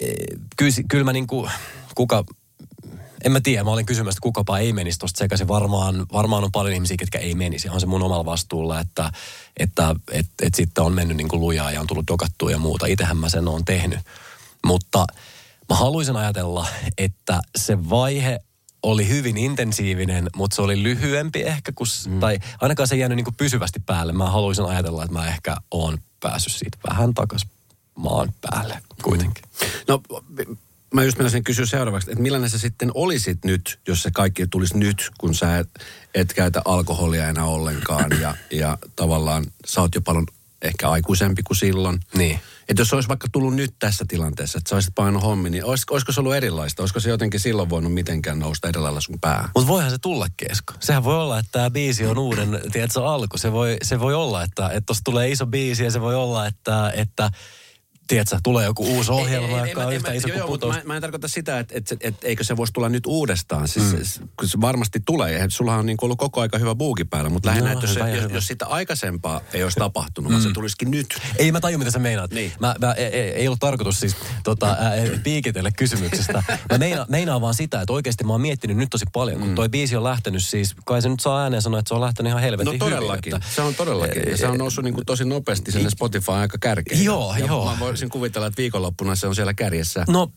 [0.00, 0.12] e,
[0.56, 1.48] kyllä, kyllä mä niinku,
[1.94, 2.24] kuka,
[3.24, 5.48] en mä tiedä, mä olin kysymässä, että kukapa ei menisi tosta sekaisin.
[5.48, 7.68] Varmaan, varmaan on paljon ihmisiä, ketkä ei menisi.
[7.68, 9.12] On se mun omalla vastuulla, että,
[9.56, 12.86] että et, et sitten on mennyt niin kuin lujaa ja on tullut dokattua ja muuta.
[12.86, 14.00] Itsehän mä sen oon tehnyt.
[14.66, 15.06] Mutta
[15.68, 16.66] mä haluaisin ajatella,
[16.98, 18.40] että se vaihe
[18.82, 22.20] oli hyvin intensiivinen, mutta se oli lyhyempi ehkä, kun, mm.
[22.20, 24.12] tai ainakaan se ei jäänyt niin kuin pysyvästi päälle.
[24.12, 27.46] Mä haluaisin ajatella, että mä ehkä oon päässyt siitä vähän takas
[27.94, 29.44] maan päälle kuitenkin.
[29.88, 30.02] No
[30.94, 34.78] mä just menisin kysyä seuraavaksi, että millainen sä sitten olisit nyt, jos se kaikki tulisi
[34.78, 35.68] nyt, kun sä et,
[36.14, 40.26] et käytä alkoholia enää ollenkaan ja, ja tavallaan sä oot jo paljon
[40.62, 42.00] ehkä aikuisempi kuin silloin.
[42.14, 42.40] Niin.
[42.68, 45.82] Että jos olisi vaikka tullut nyt tässä tilanteessa, että sä olisit painut hommi, niin olis,
[45.90, 46.82] olisiko se ollut erilaista?
[46.82, 49.50] Olisiko se jotenkin silloin voinut mitenkään nousta eri lailla sun päähän?
[49.54, 50.74] Mutta voihan se tulla kesko.
[50.80, 53.38] Sehän voi olla, että tämä biisi on uuden, tiedätkö, alku.
[53.38, 56.92] Se voi, se voi olla, että tuossa tulee iso biisi ja se voi olla, että,
[56.94, 57.30] että
[58.08, 60.60] tiedätkö, tulee joku uusi ohjelma, ei, joka on yhtä iso kuin.
[60.68, 63.68] Mä, mä en tarkoita sitä, että, että, että, että eikö se voisi tulla nyt uudestaan.
[63.68, 64.28] Siis, mm.
[64.38, 65.46] kun se varmasti tulee.
[65.48, 68.16] Sulla on niin ollut koko aika hyvä buuki päällä, mutta lähinnä, no, että jos, se,
[68.16, 70.32] jos, jos sitä aikaisempaa ei olisi tapahtunut, mm.
[70.32, 70.54] vaan se mm.
[70.54, 71.06] tulisikin nyt.
[71.36, 72.30] Ei mä taju, mitä sä meinaat.
[72.30, 72.52] Niin.
[72.60, 74.92] Mä, mä, ei, e, ei ollut tarkoitus siis tota, ää,
[75.24, 76.42] piikitellä kysymyksestä.
[76.72, 79.54] Mä meina, meinaan vaan sitä, että oikeasti mä oon miettinyt nyt tosi paljon, kun mm.
[79.54, 82.30] toi biisi on lähtenyt siis, kai se nyt saa ääneen sanoa, että se on lähtenyt
[82.30, 84.22] ihan helvetin No todellakin, hyvin, että, se on todellakin.
[84.30, 87.04] Ja se on noussut niin kuin tosi nopeasti sinne Spotify aika kärkeen.
[87.04, 87.64] Joo, ja joo.
[87.64, 90.04] Mä voisin kuvitella, että viikonloppuna se on siellä kärjessä.
[90.08, 90.32] No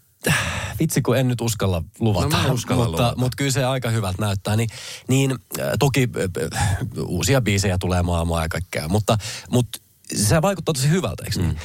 [0.80, 3.17] vitsi kun en nyt uskalla luvata, no, uskalla mutta, luvata.
[3.17, 4.56] mutta kyllä se aika hyvältä näyttää.
[4.56, 4.69] Niin,
[5.08, 6.10] niin äh, toki
[6.54, 9.17] äh, uusia biisejä tulee maailmaa ja kaikkea, mutta,
[9.52, 9.80] mutta
[10.15, 11.50] se vaikuttaa tosi hyvältä, eikö niin?
[11.50, 11.58] Mm.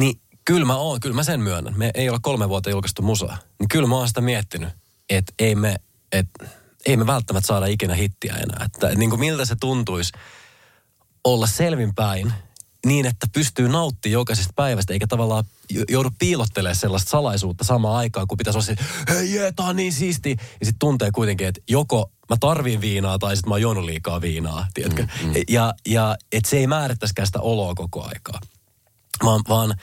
[0.00, 1.74] Niin kyllä mä oon, kyllä mä sen myönnän.
[1.76, 3.38] Me ei ole kolme vuotta julkaistu musaa.
[3.58, 4.68] Niin kyllä mä oon sitä miettinyt,
[5.10, 5.76] että ei me,
[6.12, 6.48] että
[6.86, 8.64] ei me välttämättä saada ikinä hittiä enää.
[8.64, 10.12] Että, että niin kuin miltä se tuntuisi
[11.24, 12.32] olla selvinpäin
[12.86, 15.44] niin, että pystyy nauttimaan jokaisesta päivästä, eikä tavallaan
[15.88, 18.76] joudu piilottelemaan sellaista salaisuutta samaan aikaan, kun pitäisi olla se,
[19.08, 20.30] hei jee, tää on niin siisti.
[20.30, 24.20] Ja sitten tuntee kuitenkin, että joko mä tarviin viinaa tai sitten mä oon juonut liikaa
[24.20, 25.02] viinaa, tiedätkö?
[25.02, 25.34] Mm, mm.
[25.48, 28.40] Ja, ja että se ei määrittäisikään sitä oloa koko aikaa,
[29.24, 29.74] vaan, vaan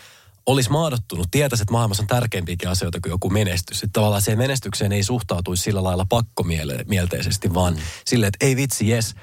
[0.45, 3.83] olisi maadottunut, tietäisi, että maailmassa on tärkeimpiäkin asioita kuin joku menestys.
[3.83, 7.79] Että tavallaan se menestykseen ei suhtautuisi sillä lailla pakkomielteisesti, vaan mm.
[8.05, 9.15] silleen, että ei vitsi, jes,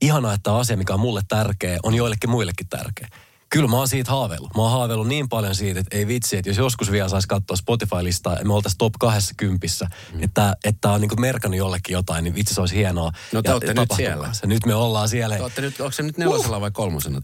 [0.00, 3.08] ihanaa, että asia, mikä on mulle tärkeä, on joillekin muillekin tärkeä.
[3.50, 4.54] Kyllä mä oon siitä haaveillut.
[4.56, 7.56] Mä oon haaveillut niin paljon siitä, että ei vitsi, että jos joskus vielä saisi katsoa
[7.56, 9.66] Spotify-listaa ja me oltaisiin top 20,
[10.12, 10.22] mm.
[10.22, 13.12] että, että on niin merkannut jollekin jotain, niin vitsi se olisi hienoa.
[13.32, 14.28] No te olette nyt siellä.
[14.32, 14.46] Se.
[14.46, 15.38] Nyt me ollaan siellä.
[15.54, 16.60] Te nyt, onko se nyt nelosella uh.
[16.60, 17.20] vai kolmosena?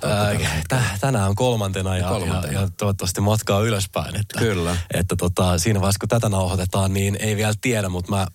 [0.70, 4.16] Ää, tänään on kolmantena ja, kolmantena ja, ja, toivottavasti matkaa ylöspäin.
[4.16, 4.76] Että, Kyllä.
[4.94, 8.26] Että tota, siinä vaiheessa, kun tätä nauhoitetaan, niin ei vielä tiedä, mutta mä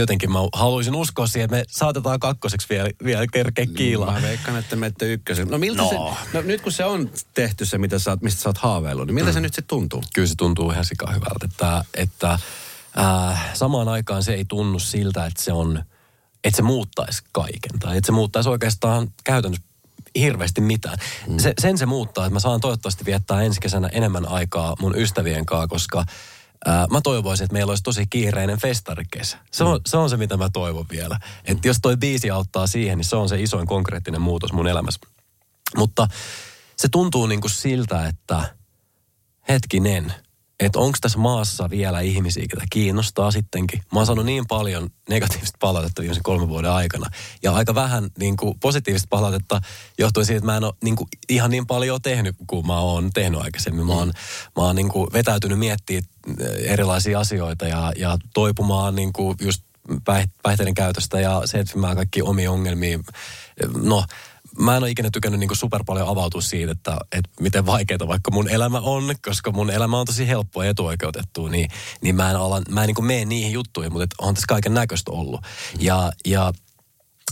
[0.00, 4.12] jotenkin mä haluaisin uskoa siihen, että me saatetaan kakkoseksi vielä, vielä kerkeä kiilaa.
[4.12, 5.48] Mä veikkaan, että menette ykkösen.
[5.48, 5.88] No miltä no.
[5.88, 5.96] se,
[6.32, 9.14] no nyt kun se on tehty se, mitä sä oot, mistä sä oot haaveillut, niin
[9.14, 9.34] miltä mm.
[9.34, 10.02] se nyt sitten tuntuu?
[10.14, 12.38] Kyllä se tuntuu ihan sika hyvältä, että, että
[12.98, 15.84] äh, samaan aikaan se ei tunnu siltä, että se on,
[16.44, 17.78] että se muuttaisi kaiken.
[17.80, 19.66] Tai että se muuttaisi oikeastaan käytännössä
[20.18, 20.98] hirveästi mitään.
[21.26, 21.38] Mm.
[21.38, 25.46] Se, sen se muuttaa, että mä saan toivottavasti viettää ensi kesänä enemmän aikaa mun ystävien
[25.46, 26.04] kanssa, koska–
[26.66, 29.38] Ää, mä toivoisin, että meillä olisi tosi kiireinen festarikesä.
[29.52, 29.82] Se on, mm.
[29.86, 31.18] se on se, mitä mä toivon vielä.
[31.44, 35.00] Että jos toi biisi auttaa siihen, niin se on se isoin konkreettinen muutos mun elämässä.
[35.76, 36.08] Mutta
[36.76, 38.56] se tuntuu niin kuin siltä, että
[39.48, 40.14] hetkinen–
[40.60, 43.82] että onko tässä maassa vielä ihmisiä, ketä kiinnostaa sittenkin.
[43.92, 47.10] Mä oon saanut niin paljon negatiivista palautetta viimeisen kolmen vuoden aikana.
[47.42, 49.60] Ja aika vähän niin kuin, positiivista palautetta
[49.98, 53.10] johtuen siitä, että mä en ole niin kuin, ihan niin paljon tehnyt kuin mä oon
[53.14, 53.86] tehnyt aikaisemmin.
[53.86, 54.12] Mä oon,
[54.56, 56.04] mä oon niin kuin, vetäytynyt miettimään
[56.58, 59.62] erilaisia asioita ja, ja toipumaan niin kuin, just
[60.42, 62.98] päihteiden käytöstä ja se, että mä kaikki omia ongelmia.
[63.82, 64.04] No,
[64.58, 68.30] mä en ole ikinä tykännyt niin super paljon avautua siitä, että, että miten vaikeaa vaikka
[68.30, 71.68] mun elämä on, koska mun elämä on tosi helppoa ja etuoikeutettua, niin,
[72.00, 75.10] niin mä en, ala, mä en niin mene niihin juttuihin, mutta on tässä kaiken näköistä
[75.10, 75.40] ollut.
[75.78, 76.52] Ja, ja,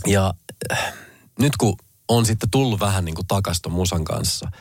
[0.07, 0.33] ja
[0.71, 0.93] äh,
[1.39, 1.75] nyt kun
[2.07, 4.51] on sitten tullut vähän niin takaisin musan kanssa,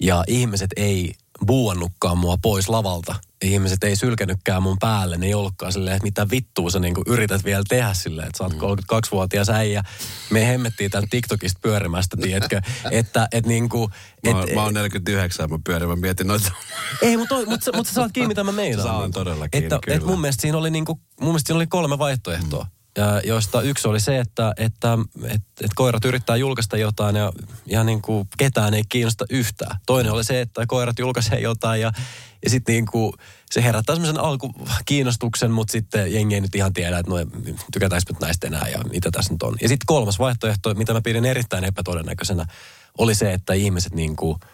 [0.00, 1.14] ja ihmiset ei
[1.46, 3.14] buuannutkaan mua pois lavalta.
[3.42, 7.44] Ihmiset ei sylkenytkään mun päälle, ne ei ollutkaan silleen, että mitä vittua sä niin yrität
[7.44, 9.54] vielä tehdä silleen, että sä oot 32-vuotias mm.
[9.54, 9.82] äijä.
[10.30, 12.60] Me hemmettiin tämän TikTokista pyörimästä, tiedätkö?
[12.90, 13.90] että et niin kuin,
[14.24, 16.52] et, mä, oon, mä oon 49, mä pyörin, mä mietin noita.
[17.02, 18.88] Ei, mutta mut, mut sä saat kiinni, mitä mä meinaan.
[18.88, 19.96] Saan niin todellakin, että, kyllä.
[19.96, 22.64] Et mun mielestä siinä oli, niin kuin, mun mielestä siinä oli kolme vaihtoehtoa.
[22.64, 22.79] Mm
[23.24, 27.32] joista yksi oli se, että, että, että, että koirat yrittää julkaista jotain ja,
[27.66, 29.76] ja niin kuin ketään ei kiinnosta yhtään.
[29.86, 31.92] Toinen oli se, että koirat julkaisee jotain ja,
[32.44, 33.12] ja sitten niin kuin
[33.50, 37.16] se herättää semmoisen alkukiinnostuksen, mutta sitten jengi ei nyt ihan tiedä, että no
[37.72, 39.56] tykätäänkö näistä enää ja mitä tässä nyt on.
[39.62, 42.46] Ja sitten kolmas vaihtoehto, mitä mä pidin erittäin epätodennäköisenä,
[42.98, 44.36] oli se, että ihmiset niin kuin–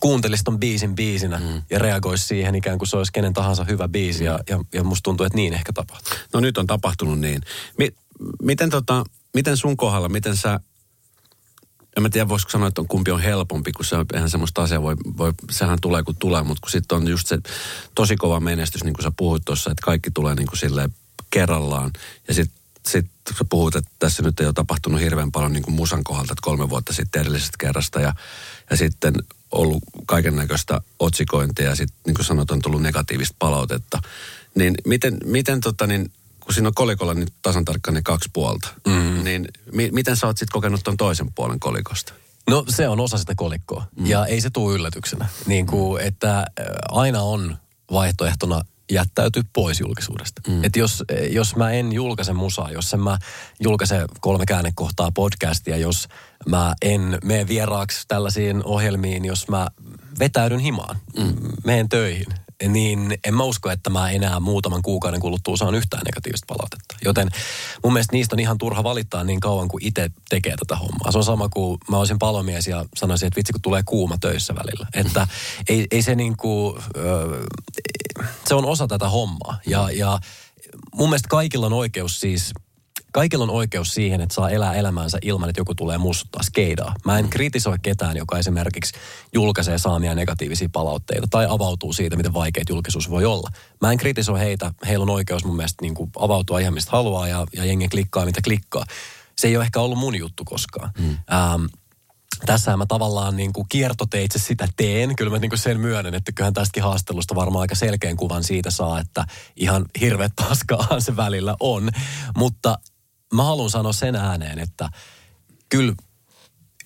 [0.00, 1.62] kuuntelisi ton biisin biisinä mm.
[1.70, 4.24] ja reagoisi siihen ikään kuin se olisi kenen tahansa hyvä biisi.
[4.24, 6.12] Ja, ja, ja musta tuntuu, että niin ehkä tapahtuu.
[6.34, 7.40] No nyt on tapahtunut niin.
[7.78, 7.94] Mi-
[8.42, 10.60] miten, tota, miten sun kohdalla, miten sä,
[11.96, 14.62] en mä tiedä voisiko sanoa, että on kumpi on helpompi, kun se on ihan semmoista
[14.62, 17.38] asiaa, voi, voi, sehän tulee kun tulee, mutta kun sitten on just se
[17.94, 20.94] tosi kova menestys, niin kuin sä puhuit tuossa, että kaikki tulee niin kuin silleen
[21.30, 21.90] kerrallaan.
[22.28, 23.06] Ja sitten sit
[23.38, 26.42] sä puhut, että tässä nyt ei ole tapahtunut hirveän paljon niin kuin musan kohdalta, että
[26.42, 28.00] kolme vuotta sitten edellisestä kerrasta.
[28.00, 28.14] Ja,
[28.70, 29.14] ja sitten
[29.52, 33.98] ollut kaiken näköistä otsikointia ja sitten niin kuin sanot, on tullut negatiivista palautetta.
[34.54, 38.68] Niin miten, miten tota niin, kun siinä on kolikolla niin tasan tarkkaan ne kaksi puolta,
[38.86, 39.24] mm.
[39.24, 42.12] niin mi- miten sä oot sitten kokenut ton toisen puolen kolikosta?
[42.50, 44.06] No se on osa sitä kolikkoa mm.
[44.06, 45.28] ja ei se tule yllätyksenä.
[45.46, 46.46] Niin kuin, että
[46.88, 47.56] aina on
[47.92, 50.42] vaihtoehtona jättäytyy pois julkisuudesta.
[50.48, 50.64] Mm.
[50.64, 53.18] Et jos, jos mä en julkaise musaa, jos en mä
[53.60, 56.08] julkaise kolme käännekohtaa podcastia, jos
[56.50, 59.68] mä en mene vieraaksi tällaisiin ohjelmiin, jos mä
[60.18, 61.34] vetäydyn himaan, mm.
[61.64, 62.26] menen töihin,
[62.68, 66.96] niin en mä usko, että mä enää muutaman kuukauden kuluttua saan yhtään negatiivista palautetta.
[67.04, 67.28] Joten
[67.84, 71.12] mun mielestä niistä on ihan turha valittaa niin kauan kuin itse tekee tätä hommaa.
[71.12, 74.54] Se on sama kuin mä olisin palomies ja sanoisin, että vitsi kun tulee kuuma töissä
[74.54, 74.86] välillä.
[74.94, 75.28] Että
[75.68, 76.82] ei, ei se niin kuin,
[78.48, 79.58] se on osa tätä hommaa.
[79.66, 80.18] Ja, ja
[80.94, 82.52] mun mielestä kaikilla on oikeus siis
[83.12, 86.94] Kaikilla on oikeus siihen, että saa elää elämäänsä ilman, että joku tulee muistuttaa skeidaa.
[87.04, 88.92] Mä en kritisoi ketään, joka esimerkiksi
[89.32, 93.50] julkaisee saamia negatiivisia palautteita tai avautuu siitä, miten vaikeat julkisuus voi olla.
[93.80, 94.72] Mä en kritisoi heitä.
[94.86, 98.24] Heillä on oikeus mun mielestä niin kuin avautua ihan mistä haluaa ja, ja jengi klikkaa,
[98.24, 98.84] mitä klikkaa.
[99.38, 100.90] Se ei ole ehkä ollut mun juttu koskaan.
[100.98, 101.10] Mm.
[101.10, 101.64] Ähm,
[102.46, 105.16] tässä mä tavallaan niin kuin kiertoteitse sitä teen.
[105.16, 108.70] Kyllä mä niin kuin sen myönnän, että kyllähän tästäkin haastelusta varmaan aika selkeän kuvan siitä
[108.70, 109.24] saa, että
[109.56, 111.90] ihan hirveät paskaahan se välillä on.
[112.36, 112.78] Mutta
[113.34, 114.88] mä haluan sanoa sen ääneen, että
[115.68, 115.94] kyllä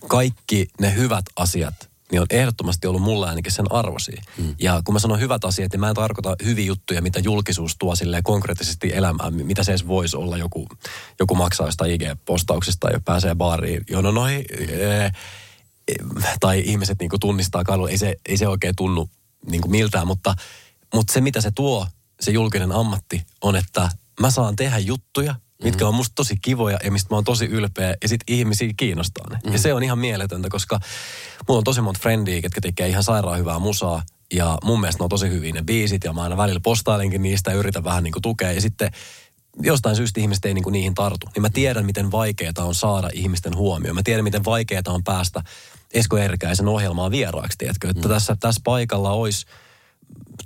[0.08, 4.12] kaikki ne hyvät asiat, niin on ehdottomasti ollut mulle ainakin sen arvosi.
[4.38, 4.54] Mm.
[4.58, 7.96] Ja kun mä sanon hyvät asiat, niin mä en tarkoita hyviä juttuja, mitä julkisuus tuo
[7.96, 9.34] sille konkreettisesti elämään.
[9.34, 10.68] Mitä se edes voisi olla, joku,
[11.20, 13.84] joku maksaa jostain IG-postauksista ja pääsee baariin.
[13.90, 15.10] Joo, no noi, ee,
[16.40, 17.90] tai ihmiset niin tunnistaa kadun.
[17.90, 19.10] Ei se, ei se oikein tunnu
[19.50, 20.34] niin miltään, mutta,
[20.94, 21.86] mutta se mitä se tuo,
[22.20, 26.90] se julkinen ammatti, on, että mä saan tehdä juttuja, mitkä on musta tosi kivoja ja
[26.90, 29.38] mistä mä oon tosi ylpeä ja sit ihmisiä kiinnostaa ne.
[29.44, 29.52] Mm.
[29.52, 30.80] Ja se on ihan mieletöntä, koska
[31.48, 35.04] mulla on tosi monta frendiä, ketkä tekee ihan sairaan hyvää musaa ja mun mielestä ne
[35.04, 38.12] on tosi hyviä ne biisit ja mä aina välillä postailenkin niistä ja yritän vähän niin
[38.12, 38.90] kuin tukea ja sitten
[39.60, 41.26] jostain syystä ihmiset ei niin kuin niihin tartu.
[41.34, 43.96] Niin mä tiedän, miten vaikeaa on saada ihmisten huomioon.
[43.96, 45.42] Mä tiedän, miten vaikeaa on päästä
[45.94, 47.90] Esko Erkäisen ohjelmaan vieraaksi, tiedätkö?
[47.90, 48.14] Että mm.
[48.14, 49.46] tässä, tässä paikalla olisi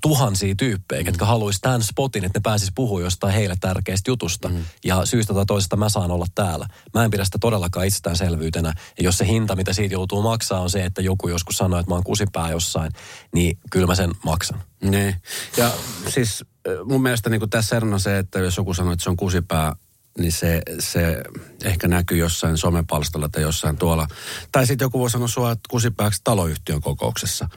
[0.02, 1.06] tuhansia tyyppejä, mm.
[1.06, 4.48] jotka haluaisi tämän spotin, että ne pääsis puhua jostain heille tärkeästä jutusta.
[4.48, 4.64] Mm.
[4.84, 6.66] Ja syystä tai toisesta mä saan olla täällä.
[6.94, 8.72] Mä en pidä sitä todellakaan itsestäänselvyytenä.
[8.98, 11.90] Ja jos se hinta, mitä siitä joutuu maksaa, on se, että joku joskus sanoo, että
[11.90, 12.92] mä oon kusipää jossain,
[13.34, 14.62] niin kyllä mä sen maksan.
[14.80, 15.14] Niin.
[15.56, 15.70] Ja
[16.08, 16.44] siis
[16.84, 19.76] mun mielestä niin tässä erona se, että jos joku sanoo, että se on kusipää,
[20.18, 21.22] niin se, se
[21.64, 24.06] ehkä näkyy jossain somepalstalla tai jossain tuolla.
[24.52, 27.48] Tai sitten joku voi sanoa sua, että kusipääksi taloyhtiön kokouksessa.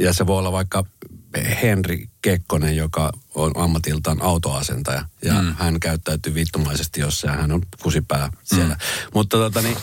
[0.00, 0.84] Ja se voi olla vaikka
[1.62, 5.04] Henri Kekkonen, joka on ammatiltaan autoasentaja.
[5.24, 5.54] Ja mm.
[5.58, 8.74] hän käyttäytyy vittumaisesti jossain, hän on kusipää siellä.
[8.74, 9.10] Mm.
[9.14, 9.76] Mutta tota, niin,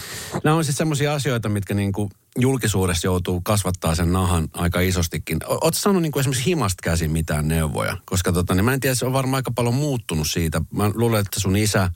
[0.43, 5.37] nämä on siis semmoisia asioita, mitkä niin kuin julkisuudessa joutuu kasvattaa sen nahan aika isostikin.
[5.47, 7.97] Oletko saanut niin kuin esimerkiksi himasta käsin mitään neuvoja?
[8.05, 10.61] Koska tota, niin mä en tiedä, se on varmaan aika paljon muuttunut siitä.
[10.71, 11.91] Mä luulen, että sun isä,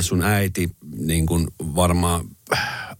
[0.00, 2.24] sun äiti niin kuin varmaan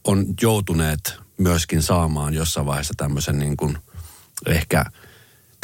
[0.05, 3.79] on joutuneet myöskin saamaan jossain vaiheessa tämmöisen niin kuin
[4.47, 4.85] ehkä–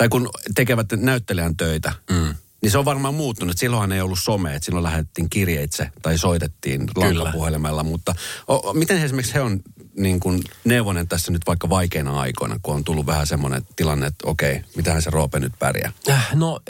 [0.01, 2.35] tai kun tekevät näyttelijän töitä, mm.
[2.63, 3.59] niin se on varmaan muuttunut.
[3.59, 7.83] Silloinhan ei ollut some, että silloin lähetettiin kirjeitse tai soitettiin lankapuhelimella.
[7.83, 8.15] Mutta
[8.49, 9.61] o, miten esimerkiksi he on
[9.97, 14.29] niin kuin neuvonen tässä nyt vaikka vaikeina aikoina, kun on tullut vähän semmoinen tilanne, että
[14.29, 15.93] okei, mitähän se Roope nyt pärjää?
[16.09, 16.61] Äh, no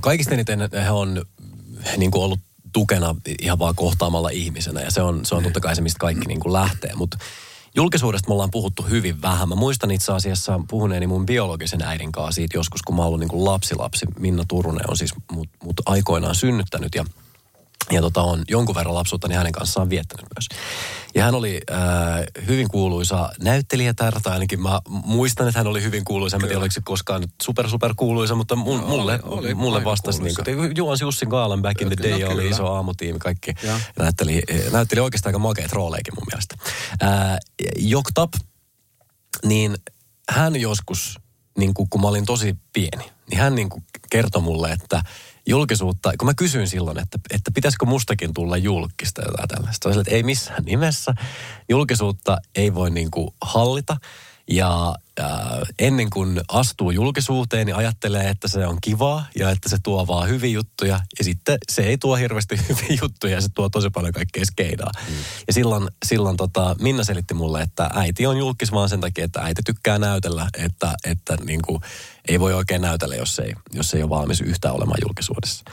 [0.00, 1.24] kaikista eniten he on
[1.96, 2.40] niin kuin ollut
[2.72, 6.26] tukena ihan vaan kohtaamalla ihmisenä ja se on, se on totta kai se, mistä kaikki
[6.26, 6.92] niin kuin lähtee.
[6.94, 7.18] Mutta
[7.76, 9.48] Julkisuudesta me ollaan puhuttu hyvin vähän.
[9.48, 13.28] Mä muistan itse asiassa puhuneeni mun biologisen äidin kanssa siitä joskus, kun mä ollut niin
[13.28, 14.06] kuin lapsilapsi.
[14.18, 17.04] Minna Turunen on siis mut, mut aikoinaan synnyttänyt ja
[17.90, 20.48] ja tota, on jonkun verran lapsuutta hänen kanssaan viettänyt myös.
[21.14, 26.04] Ja hän oli äh, hyvin kuuluisa näyttelijätär, tai ainakin mä muistan, että hän oli hyvin
[26.04, 26.38] kuuluisa.
[26.38, 29.38] Mä en tiedä, oliko se koskaan nyt super super kuuluisa, mutta mun, no, mulle, oli,
[29.38, 30.22] oli mulle vastasi.
[30.22, 33.54] Niin kuin, Juhans Jussin Gaalan Back in the Day no, oli iso aamutiimi, kaikki.
[33.98, 34.42] Näytteli,
[34.72, 36.54] näytteli oikeastaan aika makeat rooleikin mun mielestä.
[37.02, 37.38] Äh,
[37.76, 38.32] Joktap,
[39.44, 39.76] niin
[40.30, 41.18] hän joskus,
[41.58, 43.68] niin kuin, kun mä olin tosi pieni, niin hän niin
[44.10, 45.02] kertoi mulle, että–
[45.46, 49.88] julkisuutta, kun mä kysyin silloin, että, että pitäisikö mustakin tulla julkista jotain tällaista.
[49.88, 51.14] Sillä, että ei missään nimessä.
[51.68, 53.96] Julkisuutta ei voi niin kuin hallita.
[54.50, 55.28] Ja äh,
[55.78, 60.28] ennen kuin astuu julkisuuteen, niin ajattelee, että se on kivaa ja että se tuo vaan
[60.28, 61.00] hyviä juttuja.
[61.18, 64.90] Ja sitten se ei tuo hirveästi hyviä juttuja, se tuo tosi paljon kaikkea skeidaa.
[65.08, 65.14] Mm.
[65.46, 69.40] Ja silloin, silloin tota, Minna selitti mulle, että äiti on julkis vaan sen takia, että
[69.40, 71.80] äiti tykkää näytellä, että, että niin kuin,
[72.28, 75.64] ei voi oikein näytellä, jos ei, jos ei ole valmis yhtään olemaan julkisuudessa.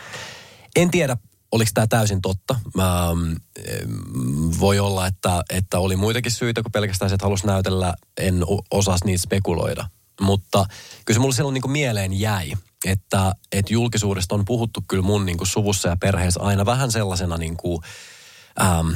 [0.75, 1.17] En tiedä,
[1.51, 2.59] oliko tämä täysin totta?
[2.75, 7.93] Mä, mm, voi olla, että, että oli muitakin syitä kuin pelkästään se, että halusi näytellä.
[8.17, 9.85] En osaa niitä spekuloida.
[10.21, 10.65] Mutta
[11.05, 12.53] kyllä se mulle silloin niin kuin mieleen jäi,
[12.85, 17.37] että, että julkisuudesta on puhuttu kyllä mun niin kuin suvussa ja perheessä aina vähän sellaisena
[17.37, 17.81] niin kuin,
[18.61, 18.89] ähm,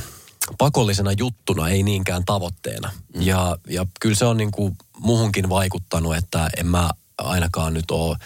[0.58, 2.92] pakollisena juttuna, ei niinkään tavoitteena.
[3.16, 3.22] Mm.
[3.22, 6.90] Ja, ja kyllä se on niin kuin muhunkin vaikuttanut, että en mä
[7.24, 8.18] ainakaan nyt ole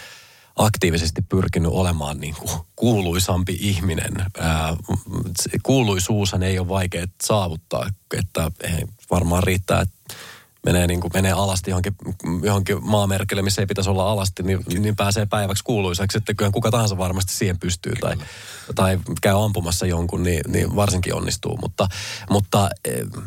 [0.55, 4.13] aktiivisesti pyrkinyt olemaan niin kuin kuuluisampi ihminen.
[5.63, 8.51] Kuuluisuushan ei ole vaikea saavuttaa, että
[9.11, 10.15] varmaan riittää, että
[10.67, 11.95] menee, niin kuin, menee alasti johonkin,
[12.43, 16.17] johonkin maamerkille, missä ei pitäisi olla alasti, niin, niin pääsee päiväksi kuuluisaksi.
[16.17, 18.15] Että kyllä kuka tahansa varmasti siihen pystyy tai,
[18.75, 21.57] tai käy ampumassa jonkun, niin, niin varsinkin onnistuu.
[21.61, 21.87] Mutta,
[22.29, 22.69] mutta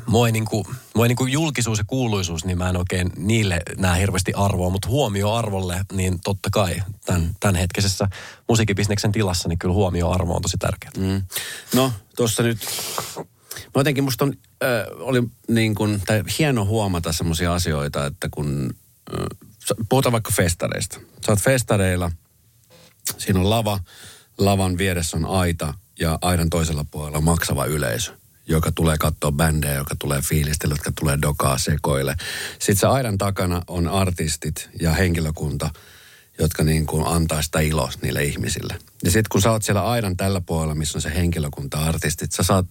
[0.07, 3.13] mua ei, niin kuin, mua ei niin kuin julkisuus ja kuuluisuus, niin mä en oikein
[3.17, 8.09] niille näe hirveästi arvoa, mutta huomio arvolle, niin totta kai tämän, tämänhetkisessä
[8.49, 10.93] musiikkibisneksen tilassa, niin kyllä huomioarvo on tosi tärkeää.
[10.99, 11.23] Mm.
[11.75, 12.59] No, tuossa nyt
[13.55, 18.75] No jotenkin musta on, äh, oli niin kuin, tai hieno huomata semmoisia asioita, että kun
[19.15, 19.27] äh,
[19.89, 21.01] puhutaan vaikka festareista.
[21.27, 22.11] Sä oot festareilla,
[23.19, 23.81] siinä on lava,
[24.39, 29.97] lavan vieressä on aita ja aidan toisella puolella maksava yleisö joka tulee katsoa bändejä, joka
[29.99, 32.17] tulee fiilistellä, jotka tulee dokaa sekoille.
[32.53, 35.71] Sitten se aidan takana on artistit ja henkilökunta,
[36.39, 38.79] jotka niin kuin antaa sitä iloa niille ihmisille.
[39.05, 42.43] Ja sitten kun sä oot siellä aidan tällä puolella, missä on se henkilökunta, artistit, sä
[42.43, 42.67] saat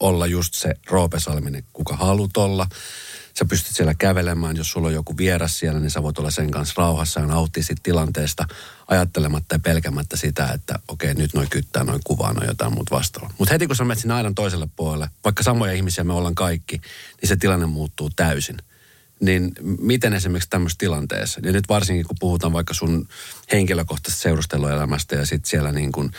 [0.00, 2.66] olla just se Roope Salminen, kuka haluat olla.
[3.38, 6.50] Sä pystyt siellä kävelemään, jos sulla on joku vieras siellä, niin sä voit olla sen
[6.50, 8.46] kanssa rauhassa ja nauttia siitä tilanteesta
[8.88, 13.34] ajattelematta ja pelkämättä sitä, että okei, nyt noin kyttää, noin kuvaa, noin jotain muuta vastaavaa.
[13.38, 16.80] Mutta heti kun sä menet sinne aidan toiselle puolelle, vaikka samoja ihmisiä me ollaan kaikki,
[17.20, 18.56] niin se tilanne muuttuu täysin
[19.20, 23.08] niin miten esimerkiksi tämmöisessä tilanteessa, ja nyt varsinkin kun puhutaan vaikka sun
[23.52, 26.10] henkilökohtaisesta seurusteluelämästä ja sitten siellä niin kuin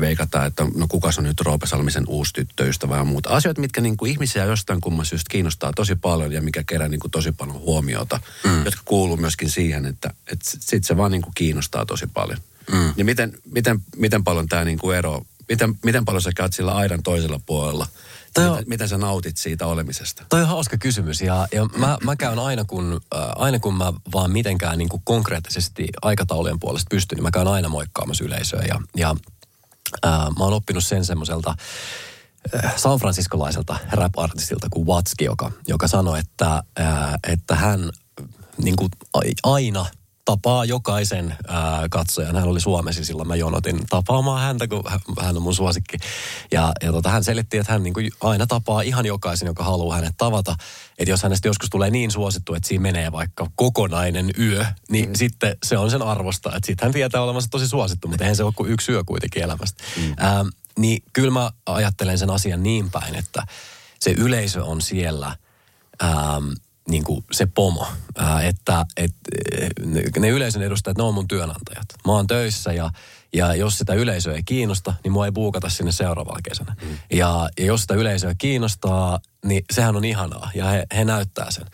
[0.00, 3.30] veikataan, että no kuka on nyt Roope Salmisen uusi tyttöystävä ja muuta.
[3.30, 7.00] Asioita, mitkä niin kuin ihmisiä jostain kumman syystä kiinnostaa tosi paljon ja mikä kerää niin
[7.00, 8.64] kuin tosi paljon huomiota, mm.
[8.64, 12.38] jotka kuuluu myöskin siihen, että, että sitten se vaan niin kuin kiinnostaa tosi paljon.
[12.72, 12.92] Mm.
[12.96, 16.72] Ja miten, miten, miten paljon tämä niin kuin ero, miten, miten paljon sä käyt sillä
[16.72, 17.86] aidan toisella puolella–
[18.34, 20.24] Toi on, miten, miten sä nautit siitä olemisesta?
[20.28, 23.92] Toi on hauska kysymys ja, ja mä, mä käyn aina kun, äh, aina kun mä
[24.12, 28.80] vaan mitenkään niin kuin konkreettisesti aikataulujen puolesta pystyn, niin mä käyn aina moikkaamassa yleisöä ja,
[28.96, 29.16] ja
[30.06, 31.54] äh, mä oon oppinut sen semmoiselta
[32.64, 37.90] äh, San Franciscolaiselta rap-artistilta kuin Watski, joka, joka sanoi, että, äh, että hän
[38.58, 38.90] niin kuin
[39.42, 39.86] aina–
[40.24, 42.36] tapaa jokaisen ää, katsojan.
[42.36, 44.82] Hän oli Suomessa silloin, mä jonotin tapaamaan häntä, kun
[45.20, 45.96] hän on mun suosikki.
[46.52, 49.96] Ja, ja tota, hän selitti, että hän niin kuin aina tapaa ihan jokaisen, joka haluaa
[49.96, 50.56] hänet tavata.
[50.98, 55.14] Että jos hänestä joskus tulee niin suosittu, että siinä menee vaikka kokonainen yö, niin mm.
[55.14, 56.48] sitten se on sen arvosta.
[56.56, 59.42] Että sitten hän tietää olevansa tosi suosittu, mutta eihän se ole kuin yksi yö kuitenkin
[59.42, 59.84] elämästä.
[59.96, 60.14] Mm.
[60.18, 60.44] Ää,
[60.78, 63.46] niin kyllä mä ajattelen sen asian niin päin, että
[64.00, 65.36] se yleisö on siellä...
[66.00, 66.40] Ää,
[66.88, 67.86] niin kuin se pomo,
[68.42, 69.14] että et,
[70.18, 71.86] ne yleisön edustajat, ne on mun työnantajat.
[72.06, 72.90] Mä oon töissä ja,
[73.32, 76.76] ja jos sitä yleisöä ei kiinnosta, niin mua ei buukata sinne seuraavalla kesänä.
[76.82, 76.98] Mm.
[77.12, 81.66] Ja, ja jos sitä yleisöä kiinnostaa, niin sehän on ihanaa ja he, he näyttää sen.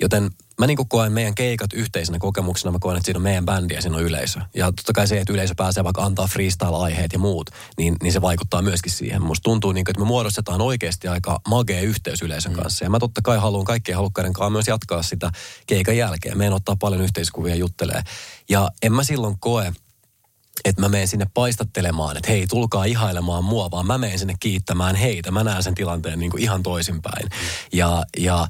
[0.00, 3.74] Joten mä niin koen meidän keikat yhteisenä kokemuksena, mä koen, että siinä on meidän bändi
[3.74, 4.40] ja siinä on yleisö.
[4.54, 8.20] Ja totta kai se, että yleisö pääsee vaikka antaa freestyle-aiheet ja muut, niin, niin se
[8.20, 9.22] vaikuttaa myöskin siihen.
[9.22, 12.58] Musta tuntuu, niin kuin, että me muodostetaan oikeasti aika magea yhteys yleisön mm.
[12.62, 12.84] kanssa.
[12.84, 15.30] Ja mä totta kai haluan kaikkien halukkaiden kanssa myös jatkaa sitä
[15.66, 16.38] keikan jälkeen.
[16.38, 18.02] Meidän ottaa paljon yhteiskuvia juttelee.
[18.48, 19.72] Ja en mä silloin koe,
[20.64, 24.96] että mä menen sinne paistattelemaan, että hei, tulkaa ihailemaan mua, vaan mä menen sinne kiittämään
[24.96, 25.30] heitä.
[25.30, 27.24] Mä näen sen tilanteen niin kuin ihan toisinpäin.
[27.24, 27.38] Mm.
[27.72, 28.48] Ja, ja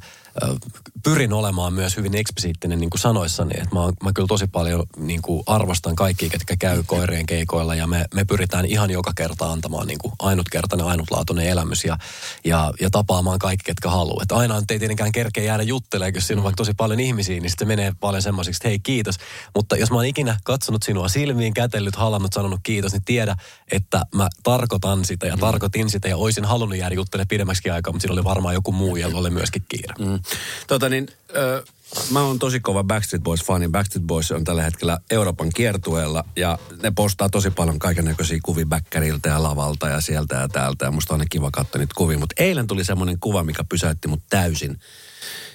[1.05, 5.23] pyrin olemaan myös hyvin eksplisiittinen niin kuin sanoissani, että mä, mä kyllä tosi paljon niin
[5.23, 9.87] kuin arvostan kaikkia, ketkä käy koirien keikoilla ja me, me pyritään ihan joka kerta antamaan
[9.87, 11.99] niin kuin ainutkertainen, ainutlaatuinen elämys ja,
[12.45, 14.23] ja, ja tapaamaan kaikki, ketkä haluaa.
[14.23, 17.51] Että aina ei tietenkään kerkeä jäädä juttelemaan, jos siinä on vaikka tosi paljon ihmisiä, niin
[17.51, 19.17] sitten menee paljon semmoisiksi, että hei kiitos.
[19.55, 23.37] Mutta jos mä oon ikinä katsonut sinua silmiin, kätellyt, halannut, sanonut kiitos, niin tiedä,
[23.73, 25.41] että mä tarkoitan sitä ja mm.
[25.41, 28.97] tarkoitin sitä ja olisin halunnut jäädä juttelemaan pidemmäksi aikaa, mutta siinä oli varmaan joku muu,
[28.97, 29.95] jolla oli myöskin kiire.
[29.99, 30.22] Mm.
[30.67, 31.65] Tota niin, ö,
[32.11, 33.69] mä oon tosi kova Backstreet Boys-fani.
[33.69, 38.67] Backstreet Boys on tällä hetkellä Euroopan kiertueella ja ne postaa tosi paljon kaiken näköisiä kuvia
[38.67, 40.85] backeriltä ja lavalta ja sieltä ja täältä.
[40.85, 42.19] Ja musta on ne kiva katsoa niitä kuvia.
[42.19, 44.81] Mutta eilen tuli semmoinen kuva, mikä pysäytti mut täysin.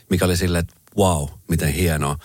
[0.09, 2.17] Mikä oli silleen, että wow, miten hienoa.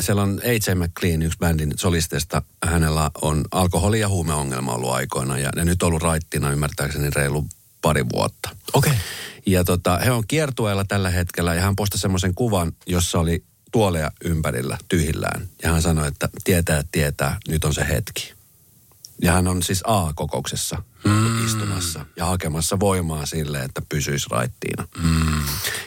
[0.00, 2.42] Siellä on AJ McLean, yksi bändin solisteista.
[2.66, 7.46] Hänellä on alkoholi- ja huumeongelma ollut aikoina ja ne nyt ollut raittina ymmärtääkseni reilu
[7.84, 8.48] pari vuotta.
[8.72, 8.92] Okei.
[8.92, 9.02] Okay.
[9.46, 14.10] Ja tota, he on kiertueella tällä hetkellä ja hän postasi semmoisen kuvan, jossa oli tuoleja
[14.24, 15.48] ympärillä tyhjillään.
[15.62, 18.34] Ja hän sanoi, että tietää, tietää, nyt on se hetki.
[19.22, 21.46] Ja hän on siis A-kokouksessa mm.
[21.46, 24.88] istumassa ja hakemassa voimaa sille, että pysyisi raittiina.
[25.02, 25.42] Mm.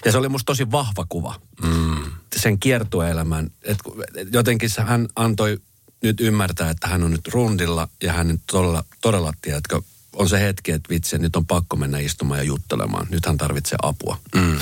[0.06, 1.42] Ja se oli musta tosi vahva kuva.
[1.64, 2.12] Mm.
[2.36, 3.84] Sen kiertueelämän, että
[4.34, 5.58] jotenkin hän antoi
[6.04, 9.82] nyt ymmärtää, että hän on nyt rundilla ja hän nyt todella, todella tiedätkö,
[10.18, 13.08] on se hetki, että vitsi, nyt on pakko mennä istumaan ja juttelemaan.
[13.10, 14.18] Nyt hän tarvitsee apua.
[14.36, 14.58] Mm.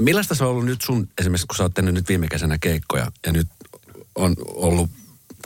[0.00, 3.12] Millaista se on ollut nyt sun, esimerkiksi kun sä oot tehnyt nyt viime kesänä keikkoja
[3.26, 3.48] ja nyt
[4.14, 4.90] on ollut...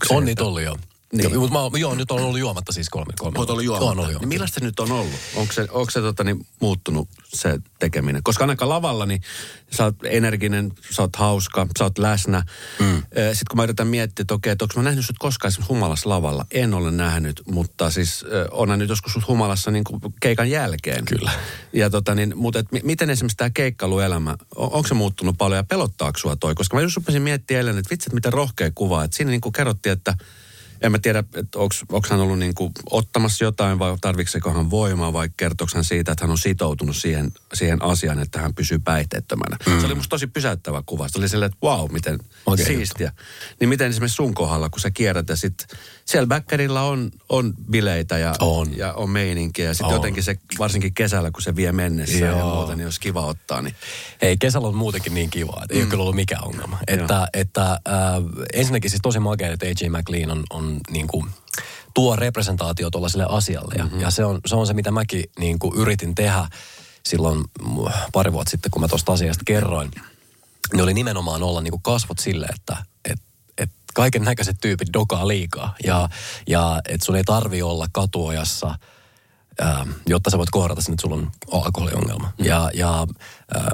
[0.09, 0.77] Se, on niitä ollut jo.
[1.13, 1.33] Niin.
[1.33, 3.13] Joo, mutta mä, joo, nyt on ollut juomatta siis kolme.
[3.19, 3.85] kolme Olet ollut juomatta.
[3.85, 4.21] On ollut juomatta.
[4.21, 5.15] Niin millaista se nyt on ollut?
[5.35, 8.23] Onko se, onko se tota, niin, muuttunut se tekeminen?
[8.23, 9.23] Koska ainakaan lavalla, niin
[9.77, 12.43] sä oot energinen, sä oot hauska, sä oot läsnä.
[12.79, 12.97] Mm.
[12.97, 16.09] Sitten kun mä yritän miettiä, että okei, että onko mä nähnyt sut koskaan esimerkiksi humalassa
[16.09, 16.47] lavalla?
[16.51, 21.05] En ole nähnyt, mutta siis onhan nyt joskus sut humalassa niin kuin keikan jälkeen.
[21.05, 21.31] Kyllä.
[21.73, 25.65] Ja tota niin, mutta et, miten esimerkiksi tämä keikkailuelämä, on, onko se muuttunut paljon ja
[25.65, 26.55] pelottaako sua toi?
[26.55, 29.05] Koska mä just rupesin miettimään eilen, että vitsi, että miten rohkea kuva.
[29.05, 30.15] Että siinä niin kuin kerrottiin, että
[30.83, 35.13] en mä tiedä, että onko hän ollut niin kuin ottamassa jotain vai tarvitseeko hän voimaa
[35.13, 39.57] vai kertooko hän siitä, että hän on sitoutunut siihen, siihen asiaan, että hän pysyy päihteettömänä.
[39.67, 39.81] Mm.
[39.81, 41.09] Se oli musta tosi pysäyttävä kuva.
[41.09, 43.07] Se oli silleen, että wow, miten okay, siistiä.
[43.07, 43.57] Juttu.
[43.61, 45.67] Niin miten esimerkiksi sun kohdalla, kun sä kierrät ja sit
[46.05, 49.65] siellä backerilla on, on bileitä ja on, ja on meininkiä.
[49.65, 52.39] Ja sitten jotenkin se, varsinkin kesällä, kun se vie mennessä Joo.
[52.39, 53.63] ja muuta, niin olisi kiva ottaa.
[53.63, 53.75] Niin.
[54.23, 55.79] Hei, kesällä on muutenkin niin kiva, että mm.
[55.79, 56.79] ei ole kyllä ollut mikään ongelma.
[56.87, 57.79] Että, että äh,
[58.53, 61.31] ensinnäkin siis tosi makea, että AJ McLean on, on niin kuin,
[61.95, 63.75] tuo representaatio tuollaiselle asialle.
[63.79, 64.01] Ja, mm-hmm.
[64.01, 66.49] ja se, on, se on se, mitä mäkin niin kuin yritin tehdä
[67.07, 67.45] silloin
[68.13, 69.91] pari vuotta sitten, kun mä tuosta asiasta kerroin.
[70.75, 73.21] Ne oli nimenomaan olla niin kuin kasvot sille, että et,
[73.59, 75.75] et kaiken näköiset tyypit dokaa liikaa.
[75.85, 76.09] Ja,
[76.47, 78.79] ja että sun ei tarvi olla katuojassa,
[79.61, 82.33] ää, jotta sä voit kohdata sen, että sulla on alkoholiongelma.
[82.39, 82.45] Mm.
[82.45, 83.07] Ja, ja
[83.55, 83.71] ää,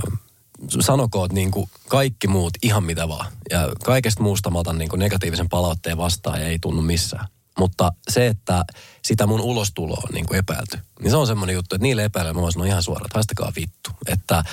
[0.69, 3.33] sanokoot niin kuin kaikki muut ihan mitä vaan.
[3.51, 7.27] Ja kaikesta muusta mä otan niin kuin negatiivisen palautteen vastaan ja ei tunnu missään.
[7.59, 8.65] Mutta se, että
[9.05, 12.33] sitä mun ulostulo on niin kuin epäilty, niin se on semmoinen juttu, että niille epäilee,
[12.33, 13.91] mä voin sanoa ihan suoraan, että haistakaa vittu.
[14.07, 14.45] Että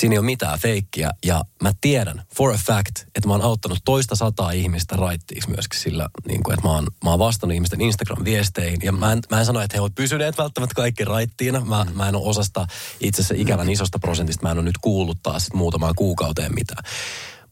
[0.00, 1.10] siinä ei ole mitään feikkiä.
[1.24, 5.80] Ja mä tiedän for a fact, että mä oon auttanut toista sataa ihmistä raittiiksi myöskin
[5.80, 8.78] sillä, niin kuin, että mä oon, mä oon vastannut ihmisten Instagram-viesteihin.
[8.82, 11.60] Ja mä en, mä en sano, että he ovat pysyneet välttämättä kaikki raittiina.
[11.60, 12.66] Mä, mä en ole osasta
[13.00, 14.42] itse asiassa ikävän isosta prosentista.
[14.42, 16.84] Mä en ole nyt kuullut taas muutamaan kuukauteen mitään.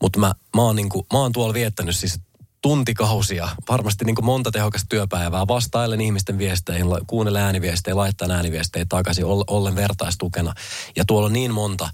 [0.00, 2.20] Mutta mä, mä, niin kuin, mä oon tuolla viettänyt siis
[2.62, 9.24] tuntikausia, varmasti niin kuin monta tehokasta työpäivää vastaillen ihmisten viesteihin, kuunnella ääniviestejä, laittaa ääniviestejä takaisin,
[9.24, 10.54] ollen vertaistukena.
[10.96, 11.88] Ja tuolla on niin monta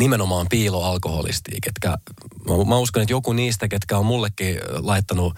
[0.00, 1.88] nimenomaan piiloalkoholistia, ketkä,
[2.48, 5.34] mä, mä uskon, että joku niistä, ketkä on mullekin laittanut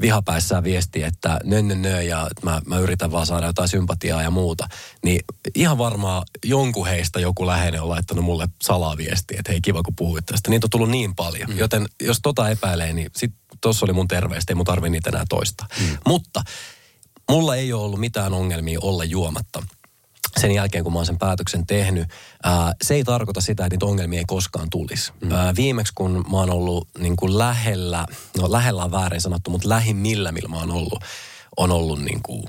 [0.00, 4.30] vihapäissään viesti, että nö, nö, nö ja mä, mä yritän vaan saada jotain sympatiaa ja
[4.30, 4.68] muuta,
[5.04, 5.20] niin
[5.54, 10.26] ihan varmaan jonkun heistä joku läheinen on laittanut mulle salaviestiä, että hei kiva kun puhuit
[10.26, 10.50] tästä.
[10.50, 11.58] Niitä on tullut niin paljon, mm.
[11.58, 15.24] joten jos tota epäilee, niin sit tossa oli mun terveistä, ei mun tarvi niitä enää
[15.28, 15.66] toista.
[15.80, 15.96] Mm.
[16.06, 16.42] Mutta
[17.30, 19.62] mulla ei ole ollut mitään ongelmia olla juomatta
[20.40, 22.08] sen jälkeen, kun mä oon sen päätöksen tehnyt.
[22.42, 25.12] Ää, se ei tarkoita sitä, että niitä ongelmia ei koskaan tulisi.
[25.20, 25.32] Mm.
[25.32, 28.06] Ää, viimeksi, kun mä oon ollut niin kuin lähellä,
[28.38, 31.04] no lähellä on väärin sanottu, mutta lähimmillä, millä mä oon ollut,
[31.56, 32.44] on ollut niin kuin,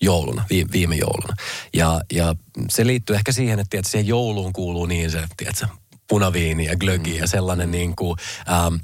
[0.00, 1.36] jouluna, vi, viime jouluna.
[1.74, 2.34] Ja, ja
[2.70, 5.64] se liittyy ehkä siihen, että tiedät, siihen jouluun kuuluu niin se, tiedät,
[6.08, 7.18] punaviini ja glögi mm.
[7.18, 8.18] ja sellainen niin kuin,
[8.50, 8.74] ähm,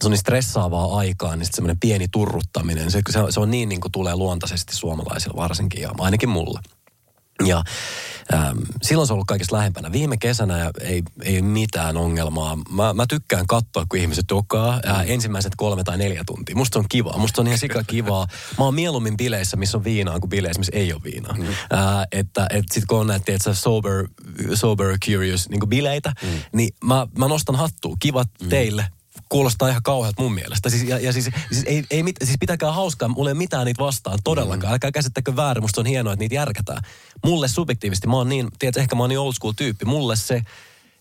[0.00, 3.80] se on niin stressaavaa aikaa, niin semmoinen pieni turruttaminen, se, se, se on niin, niin
[3.80, 6.60] kuin tulee luontaisesti suomalaisilla varsinkin ja ainakin mulla.
[7.46, 7.62] Ja
[8.34, 9.92] ähm, silloin se on ollut kaikista lähempänä.
[9.92, 12.58] Viime kesänä ei, ei mitään ongelmaa.
[12.70, 16.56] Mä, mä tykkään katsoa, kun ihmiset dokaa äh, ensimmäiset kolme tai neljä tuntia.
[16.56, 17.14] Musta on kiva.
[17.18, 18.26] Musta on ihan sika kivaa.
[18.58, 21.34] Mä oon mieluummin bileissä, missä on viinaa, kuin bileissä, missä ei ole viinaa.
[21.34, 21.46] Mm.
[21.46, 24.08] Äh, että et sit kun on näitä, että sober,
[24.54, 26.28] sober curious niin bileitä, mm.
[26.52, 27.96] niin mä, mä nostan hattua.
[28.00, 28.48] Kivat mm.
[28.48, 28.86] teille
[29.34, 30.70] kuulostaa ihan kauhealta mun mielestä.
[30.70, 33.66] Siis, ja, ja siis, siis, ei, ei mit, siis pitäkää hauskaa, mulla ei ole mitään
[33.66, 34.70] niitä vastaan todellakaan.
[34.70, 34.72] Mm.
[34.72, 36.82] Älkää käsittäkö väärin, musta on hienoa, että niitä järkätään.
[37.24, 40.42] Mulle subjektiivisesti, mä oon niin, tiedät, ehkä mä oon niin old school tyyppi, mulle se,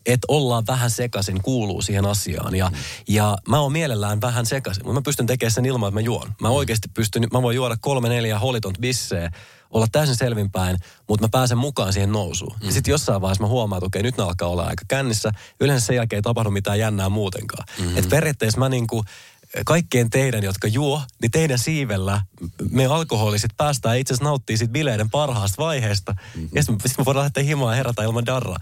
[0.05, 2.55] että ollaan vähän sekaisin, kuuluu siihen asiaan.
[2.55, 2.75] Ja, mm.
[3.07, 6.33] ja mä oon mielellään vähän sekaisin, mutta mä pystyn tekemään sen ilman, että mä juon.
[6.41, 9.31] Mä oikeasti pystyn, mä voin juoda kolme, neljä holitont bisseä,
[9.73, 10.77] olla täysin selvinpäin,
[11.09, 12.55] mutta mä pääsen mukaan siihen nousuun.
[12.61, 12.65] Mm.
[12.65, 15.31] Ja sitten jossain vaiheessa mä huomaan, että okei, nyt ne alkaa olla aika kännissä.
[15.59, 17.65] Yleensä sen jälkeen ei tapahdu mitään jännää muutenkaan.
[17.79, 17.97] Mm-hmm.
[17.97, 19.03] Että periaatteessa mä niinku,
[19.65, 22.21] kaikkien teidän, jotka juo, niin teidän siivellä
[22.71, 26.11] me alkoholiset päästään itse asiassa nauttii siitä bileiden parhaasta vaiheesta.
[26.11, 26.49] Mm-hmm.
[26.55, 28.57] Ja sitten me voidaan lähteä himaan ja herätä ilman darraa.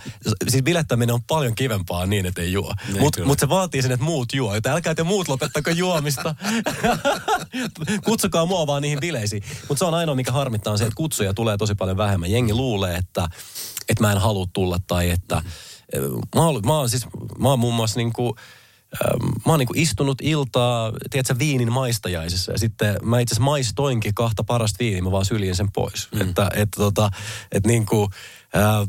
[0.49, 2.73] Siis bilettäminen on paljon kivempaa niin, että ei juo.
[2.99, 4.55] Mutta mut se vaatii sen, että muut juo.
[4.55, 6.35] Joten älkää te muut lopettako juomista.
[8.05, 9.43] Kutsukaa mua vaan niihin bileisiin.
[9.69, 12.31] Mutta se on ainoa, mikä harmittaa on se, että kutsuja tulee tosi paljon vähemmän.
[12.31, 13.27] Jengi luulee, että,
[13.89, 15.41] että mä en halua tulla tai että...
[16.35, 17.05] Mä oon, mä oon siis,
[17.39, 18.35] mä oon muun muassa niin kuin,
[19.45, 22.51] mä oon niinku istunut iltaa, tiedätkö, viinin maistajaisessa.
[22.51, 26.09] Ja sitten mä itse asiassa maistoinkin kahta parasta viiniä, mä vaan syljin sen pois.
[26.11, 26.21] Mm.
[26.21, 27.09] Että, että tota,
[27.51, 28.09] että niinku,
[28.55, 28.87] äh,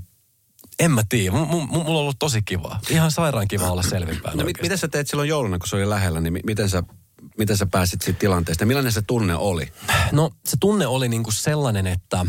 [0.79, 1.37] en mä tiedä.
[1.37, 2.81] M- m- mulla on ollut tosi kiva.
[2.91, 4.39] Ihan sairaan kiva olla selvinpäin.
[4.39, 6.83] No, mit, mitä sä teet silloin jouluna, kun se oli lähellä, niin miten sä,
[7.39, 8.67] miten sä pääsit siitä tilanteesta?
[8.67, 9.73] Millainen se tunne oli?
[10.13, 12.27] No se tunne oli niinku sellainen, että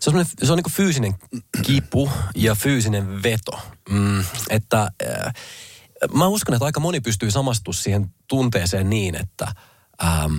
[0.00, 1.14] Se on, se on niin fyysinen
[1.62, 3.60] kipu ja fyysinen veto.
[3.90, 5.32] Mm, että äh,
[6.14, 9.54] mä uskon, että aika moni pystyy samastumaan siihen tunteeseen niin, että
[10.04, 10.38] ähm,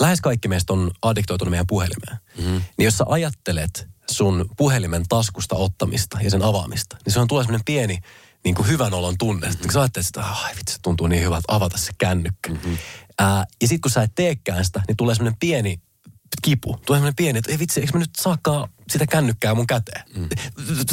[0.00, 2.18] lähes kaikki meistä on addiktoitunut meidän puhelimeen.
[2.38, 2.62] Mm-hmm.
[2.78, 7.44] Niin jos sä ajattelet sun puhelimen taskusta ottamista ja sen avaamista, niin se on tulee
[7.44, 7.98] semmoinen pieni
[8.44, 9.46] niin kuin hyvän olon tunne.
[9.46, 9.62] Mm-hmm.
[9.62, 12.50] Kun sä ajattelet, että ai vitsi, se tuntuu niin hyvältä avata se kännykkä.
[12.50, 12.78] Mm-hmm.
[13.18, 15.80] Ää, ja sitten kun sä et teekään sitä, niin tulee semmoinen pieni
[16.42, 16.72] kipu.
[16.72, 20.02] Tulee semmoinen pieni, että ei vitsi, eikö mä nyt saakaan sitä kännykkää mun käteen.
[20.16, 20.28] Mm.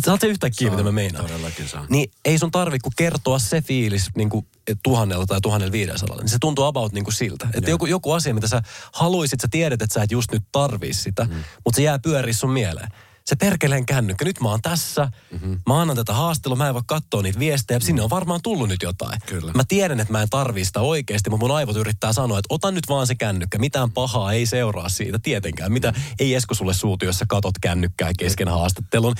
[0.05, 1.25] Saat se yhtäkkiä, mitä mä meinaan.
[1.25, 1.85] Todellakin saa.
[1.89, 4.47] Niin ei sun tarvi kun kertoa se fiilis niin kuin
[4.83, 6.21] tuhannella tai tuhannella viidensadalla.
[6.21, 7.47] Niin se tuntuu about niin kuin siltä.
[7.53, 8.61] Että joku, joku asia, mitä sä
[8.93, 11.43] haluisit, sä tiedät, että sä et just nyt tarvii sitä, mm.
[11.65, 12.87] mutta se jää pyöriä sun mieleen
[13.27, 15.59] se perkeleen kännykkä, nyt mä oon tässä, mm-hmm.
[15.67, 17.83] mä annan tätä haastelua, mä en voi katsoa niitä viestejä, mm.
[17.83, 19.19] sinne on varmaan tullut nyt jotain.
[19.25, 19.51] Kyllä.
[19.55, 22.71] Mä tiedän, että mä en tarvii sitä oikeasti, mutta mun aivot yrittää sanoa, että ota
[22.71, 25.71] nyt vaan se kännykkä, mitään pahaa ei seuraa siitä, tietenkään.
[25.71, 29.15] Mitä ei Esko sulle suutu, jos sä katot kännykkää kesken haastattelun.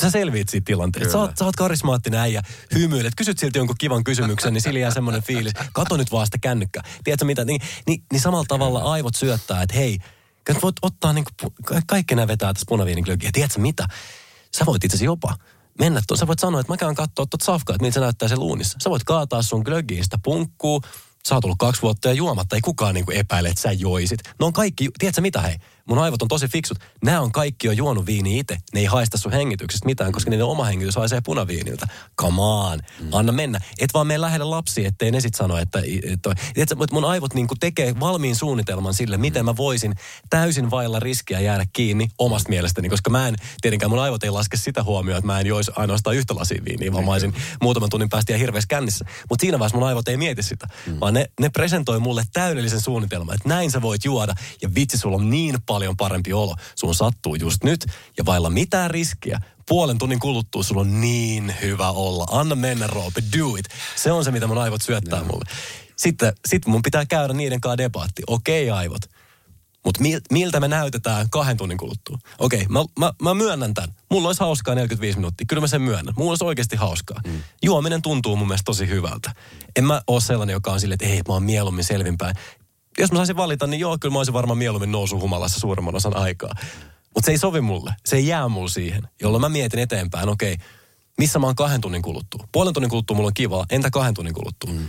[0.00, 1.12] Sä selviit siitä tilanteesta.
[1.12, 2.42] Sä, oot, sä oot karismaattinen äijä,
[2.74, 5.52] hymyilet, kysyt silti jonkun kivan kysymyksen, niin sillä jää semmoinen fiilis.
[5.72, 6.82] Kato nyt vaan sitä kännykkää.
[7.04, 7.44] Tiedätkö mitä?
[7.44, 9.98] Niin, niin, niin samalla tavalla aivot syöttää, että hei,
[10.46, 11.52] Kyllä voit ottaa niin kuin,
[11.86, 13.30] kaikki nämä vetää tässä punaviiniglögiä.
[13.32, 13.88] Tiedätkö mitä?
[14.56, 15.34] Sä voit itse jopa
[15.78, 16.18] mennä tuon.
[16.18, 18.78] Sä voit sanoa, että mä käyn katsoa tuota safkaa, että miltä se näyttää se luunissa.
[18.82, 20.82] Sä voit kaataa sun glögiin sitä punkkuu.
[21.28, 22.56] Sä oot ollut kaksi vuotta ja juomatta.
[22.56, 24.20] Ei kukaan niin kuin epäile, että sä joisit.
[24.38, 25.56] No on kaikki, tiedätkö mitä hei?
[25.88, 26.78] Mun aivot on tosi fiksut.
[27.04, 28.58] Nämä on kaikki jo juonut viini itse.
[28.74, 31.86] Ne ei haista sun hengityksestä mitään, koska niiden oma hengitys haisee punaviiniltä.
[32.20, 33.08] Come on, mm.
[33.12, 33.60] anna mennä.
[33.78, 35.82] Et vaan mene lähelle lapsi, ettei ne sit sano, että,
[36.12, 39.94] että, että mun aivot niinku tekee valmiin suunnitelman sille, miten mä voisin
[40.30, 44.56] täysin vailla riskiä jäädä kiinni omasta mielestäni, koska mä en, tietenkään mun aivot ei laske
[44.56, 48.08] sitä huomioon, että mä en joisi ainoastaan yhtä lasia viiniä, vaan mä olisin muutaman tunnin
[48.08, 49.04] päästä ja hirveässä kännissä.
[49.28, 51.00] Mutta siinä vaiheessa mun aivot ei mieti sitä, mm.
[51.00, 55.16] vaan ne, ne presentoi mulle täydellisen suunnitelman, että näin sä voit juoda ja vitsi, sulla
[55.16, 56.54] on niin paljon parempi olo.
[56.74, 57.86] Sun sattuu just nyt
[58.18, 59.40] ja vailla mitään riskiä.
[59.68, 62.26] Puolen tunnin kuluttua sulla on niin hyvä olla.
[62.30, 63.66] Anna mennä, Roope, do it.
[63.96, 65.26] Se on se, mitä mun aivot syöttää no.
[65.26, 65.44] mulle.
[65.96, 68.22] Sitten sit mun pitää käydä niiden kanssa debatti.
[68.26, 69.02] Okei, okay, aivot.
[69.86, 70.00] Mutta
[70.30, 72.18] miltä me näytetään kahden tunnin kuluttua?
[72.38, 73.94] Okei, okay, mä, mä, mä myönnän tämän.
[74.10, 75.44] Mulla olisi hauskaa 45 minuuttia.
[75.48, 76.14] Kyllä mä sen myönnän.
[76.16, 77.20] Mulla olisi oikeasti hauskaa.
[77.26, 77.42] Mm.
[77.62, 79.32] Juominen tuntuu mun mielestä tosi hyvältä.
[79.76, 82.34] En mä ole sellainen, joka on silleen, että ei, mä oon mieluummin selvinpäin
[82.98, 86.16] jos mä saisin valita, niin joo, kyllä mä olisin varmaan mieluummin nousu humalassa suuremman osan
[86.16, 86.54] aikaa.
[87.14, 87.94] Mutta se ei sovi mulle.
[88.06, 90.66] Se ei jää mulle siihen, jolloin mä mietin eteenpäin, okei, okay,
[91.18, 92.48] missä mä oon kahden tunnin kuluttua.
[92.52, 94.72] Puolen tunnin kuluttua mulla on kivaa, entä kahden tunnin kuluttua?
[94.72, 94.88] Mm.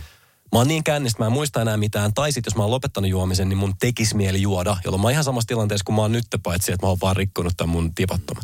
[0.52, 2.14] Mä oon niin kännistä, mä en muista enää mitään.
[2.14, 5.12] Tai sitten jos mä oon lopettanut juomisen, niin mun tekis mieli juoda, jolloin mä oon
[5.12, 7.94] ihan samassa tilanteessa kuin mä oon nyt, paitsi että mä oon vaan rikkonut tämän mun
[7.94, 8.42] tipattoman.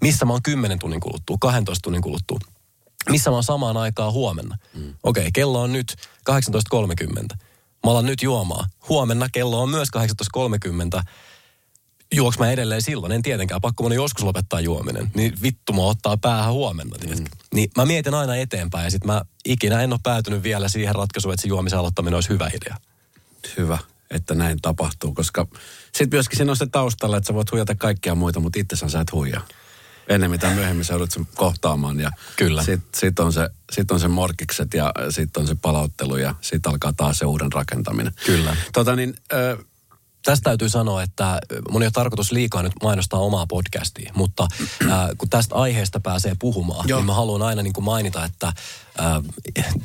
[0.00, 2.38] Missä mä oon 10 tunnin kuluttua, 12 tunnin kuluttua.
[3.10, 4.56] Missä mä oon samaan aikaan huomenna.
[4.74, 4.94] Mm.
[5.02, 5.96] Okei, okay, kello on nyt
[6.30, 7.36] 18.30
[7.84, 8.70] mä alan nyt juomaan.
[8.88, 9.88] Huomenna kello on myös
[10.98, 11.02] 18.30.
[12.14, 13.12] Juoks mä edelleen silloin?
[13.12, 13.60] En tietenkään.
[13.60, 15.10] Pakko mun joskus lopettaa juominen.
[15.14, 16.96] Niin vittu mä ottaa päähän huomenna.
[17.06, 17.24] Mm.
[17.54, 21.34] Niin mä mietin aina eteenpäin ja sit mä ikinä en ole päätynyt vielä siihen ratkaisuun,
[21.34, 22.76] että se juomisen aloittaminen olisi hyvä idea.
[23.56, 23.78] Hyvä,
[24.10, 25.46] että näin tapahtuu, koska
[25.84, 29.00] sitten myöskin siinä on se taustalla, että sä voit huijata kaikkia muita, mutta itse sä
[29.00, 29.46] et huijaa
[30.08, 32.00] ennen mitä myöhemmin sä joudut sen kohtaamaan.
[32.00, 32.62] Ja Kyllä.
[32.62, 36.72] Sitten sit on, se, sit on se morkikset ja sitten on se palauttelu ja sitten
[36.72, 38.12] alkaa taas se uuden rakentaminen.
[38.26, 38.56] Kyllä.
[38.72, 39.56] Tota niin, ö,
[40.24, 41.40] Tästä täytyy sanoa, että
[41.70, 44.46] mun ei ole tarkoitus liikaa nyt mainostaa omaa podcastia, mutta
[44.82, 46.98] äh, kun tästä aiheesta pääsee puhumaan, Joo.
[46.98, 48.54] niin mä haluan aina niin kuin mainita, että äh,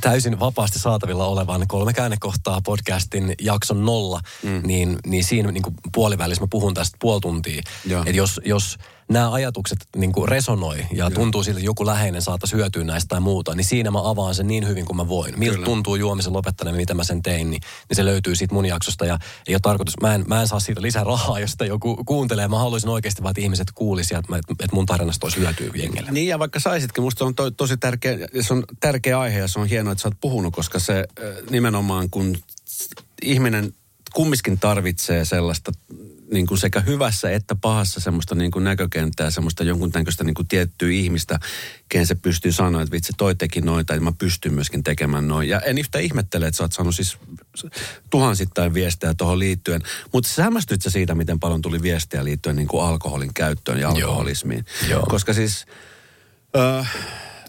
[0.01, 4.61] täysin vapaasti saatavilla olevan kolme käännekohtaa podcastin jakson nolla, mm.
[4.65, 7.61] niin, niin siinä niin kuin puolivälissä mä puhun tästä puoli tuntia.
[8.05, 8.77] Että jos, jos
[9.09, 11.09] nämä ajatukset niin kuin resonoi ja Joo.
[11.09, 14.47] tuntuu siltä, että joku läheinen saattaisi hyötyä näistä tai muuta, niin siinä mä avaan sen
[14.47, 15.39] niin hyvin kuin mä voin.
[15.39, 15.65] Miltä Kyllä.
[15.65, 19.19] tuntuu juomisen lopettaminen, mitä mä sen tein, niin, niin se löytyy siitä mun jaksosta ja
[19.47, 22.47] ei ole tarkoitus, mä en, mä en saa siitä lisää rahaa, jos sitä joku kuuntelee.
[22.47, 26.11] Mä haluaisin oikeasti vaan, että ihmiset kuulisivat, että, että mun tarinasta olisi hyötyä jengelle.
[26.11, 29.59] Niin ja vaikka saisitkin, musta on to, tosi tärkeä, se on tärkeä aihe ja se
[29.59, 31.05] on hienoa, että sä oot puhunut, koska se
[31.49, 32.37] nimenomaan kun
[33.21, 33.73] ihminen
[34.13, 35.71] kummiskin tarvitsee sellaista
[36.31, 40.47] niin kuin sekä hyvässä että pahassa semmoista niin kuin näkökenttää, semmoista jonkun tämmöistä niin kuin
[40.47, 41.39] tiettyä ihmistä,
[41.89, 45.49] kehen se pystyy sanoa, että vitsi toi teki noita, että mä pystyn myöskin tekemään noin.
[45.49, 47.17] Ja en yhtä ihmettele, että sä oot saanut siis
[48.09, 49.81] tuhansittain viestejä tuohon liittyen.
[50.13, 53.89] Mutta sä hämmästyt sä siitä, miten paljon tuli viestejä liittyen niin kuin alkoholin käyttöön ja
[53.89, 54.65] alkoholismiin.
[54.81, 54.89] Joo.
[54.89, 55.05] Joo.
[55.09, 55.65] Koska siis...
[56.55, 56.83] Öö,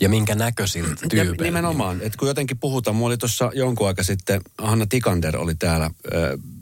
[0.01, 1.45] ja minkä näköisiltä tyypeiltä.
[1.45, 5.85] Nimenomaan, että kun jotenkin puhutaan, mulla oli tuossa jonkun aika sitten, Hanna Tikander oli täällä,
[5.87, 5.93] äh,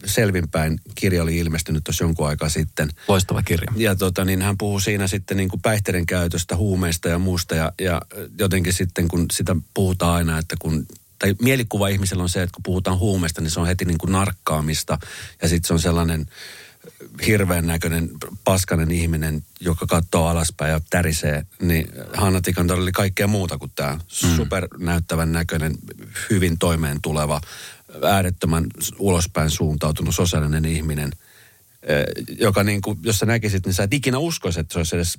[0.05, 2.89] Selvinpäin kirja oli ilmestynyt tuossa jonkun aika sitten.
[3.09, 3.72] Loistava kirja.
[3.76, 7.72] Ja tota, niin hän puhuu siinä sitten niin kuin päihteiden käytöstä, huumeista ja muusta ja,
[7.80, 8.03] ja
[8.39, 10.86] jotenkin sitten kun sitä puhutaan aina, että kun
[11.18, 14.12] tai mielikuva ihmisellä on se, että kun puhutaan huumeista, niin se on heti niin kuin
[14.12, 14.99] narkkaamista
[15.43, 16.26] ja sitten se on sellainen
[17.26, 18.11] hirveän näköinen
[18.45, 23.95] paskanen ihminen, joka katsoo alaspäin ja tärisee, niin Hanna Tikantor oli kaikkea muuta kuin tämä
[23.95, 24.36] mm.
[24.36, 25.74] supernäyttävän näköinen,
[26.30, 27.41] hyvin toimeen tuleva,
[28.03, 28.66] äärettömän
[28.99, 31.12] ulospäin suuntautunut sosiaalinen ihminen,
[31.82, 32.05] eh,
[32.39, 35.18] joka niin kuin, jos sä näkisit, niin sä et ikinä uskoisi, että se olisi edes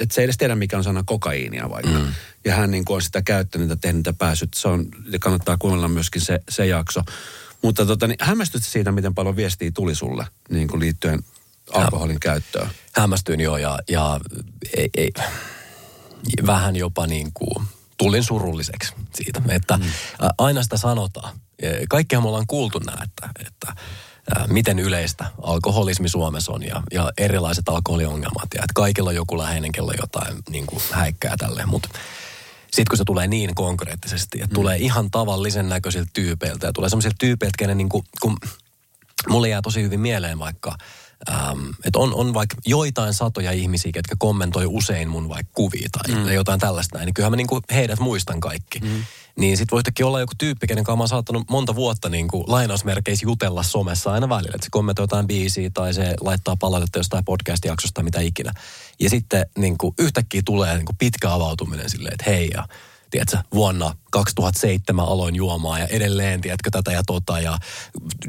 [0.00, 1.98] että se ei edes tiedä, mikä on sana kokaiinia vaikka.
[1.98, 2.06] Mm.
[2.44, 4.54] Ja hän niin kuin on sitä käyttänyt ja tehnyt ja päässyt.
[4.54, 7.02] Se on, ja kannattaa kuunnella myöskin se, se jakso.
[7.62, 11.24] Mutta tota, niin hämmästyt siitä, miten paljon viestiä tuli sulle niin kuin liittyen
[11.72, 12.70] alkoholin käyttöön?
[12.94, 14.20] Hämmästyin jo ja, ja
[14.76, 15.10] ei, ei,
[16.46, 17.66] vähän jopa niin kuin
[17.98, 19.84] tulin surulliseksi siitä, että mm.
[20.38, 21.38] aina sitä sanotaan.
[21.88, 23.74] Kaikkihan me ollaan kuultu nämä, että, että
[24.48, 29.72] miten yleistä alkoholismi Suomessa on ja, ja erilaiset alkoholiongelmat ja että kaikilla on joku läheinen,
[29.72, 31.88] kello jotain niin kuin häikkää tälle, mutta
[32.70, 34.54] sitten kun se tulee niin konkreettisesti, että mm.
[34.54, 38.36] tulee ihan tavallisen näköisiltä tyypeiltä ja tulee semmoisilta tyypeiltä, kenen niin kuin, kun
[39.28, 40.76] mulle jää tosi hyvin mieleen vaikka,
[41.30, 46.14] ähm, että on, on vaikka joitain satoja ihmisiä, jotka kommentoi usein mun vaikka kuvia tai
[46.14, 46.32] mm.
[46.32, 48.80] jotain tällaista näin, niin kyllähän mä niin kuin heidät muistan kaikki.
[48.80, 49.04] Mm.
[49.38, 52.44] Niin sit voi olla joku tyyppi, kenen kanssa mä oon saattanut monta vuotta niin kuin
[52.46, 54.54] lainausmerkeissä jutella somessa aina välillä.
[54.54, 58.52] Että se kommentoi jotain biisiä tai se laittaa palautetta jostain podcast-jaksosta tai mitä ikinä.
[59.00, 62.68] Ja sitten niin kuin yhtäkkiä tulee niin kuin pitkä avautuminen silleen, että hei ja
[63.10, 67.58] tiedätkö, vuonna 2007 aloin juomaan ja edelleen, tiedätkö, tätä ja tota ja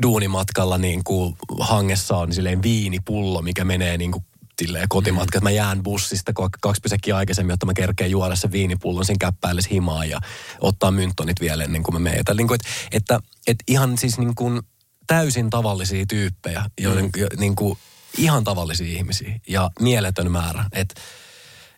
[0.01, 4.25] duunimatkalla niin kuin hangessa on silleen viinipullo, mikä menee niin kuin
[4.61, 5.43] silleen kotimatka, mm.
[5.43, 10.09] mä jään bussista kaksi pysäkkiä aikaisemmin, jotta mä kerkeen juoda sen viinipullon sen käppäilles himaan
[10.09, 10.19] ja
[10.59, 12.19] ottaa mynttonit vielä ennen kuin mä menen.
[12.19, 14.61] Että, niin että, että, että ihan siis niin kuin
[15.07, 17.39] täysin tavallisia tyyppejä, joiden mm.
[17.39, 17.77] niin kuin,
[18.17, 20.65] ihan tavallisia ihmisiä ja mieletön määrä.
[20.71, 21.01] Että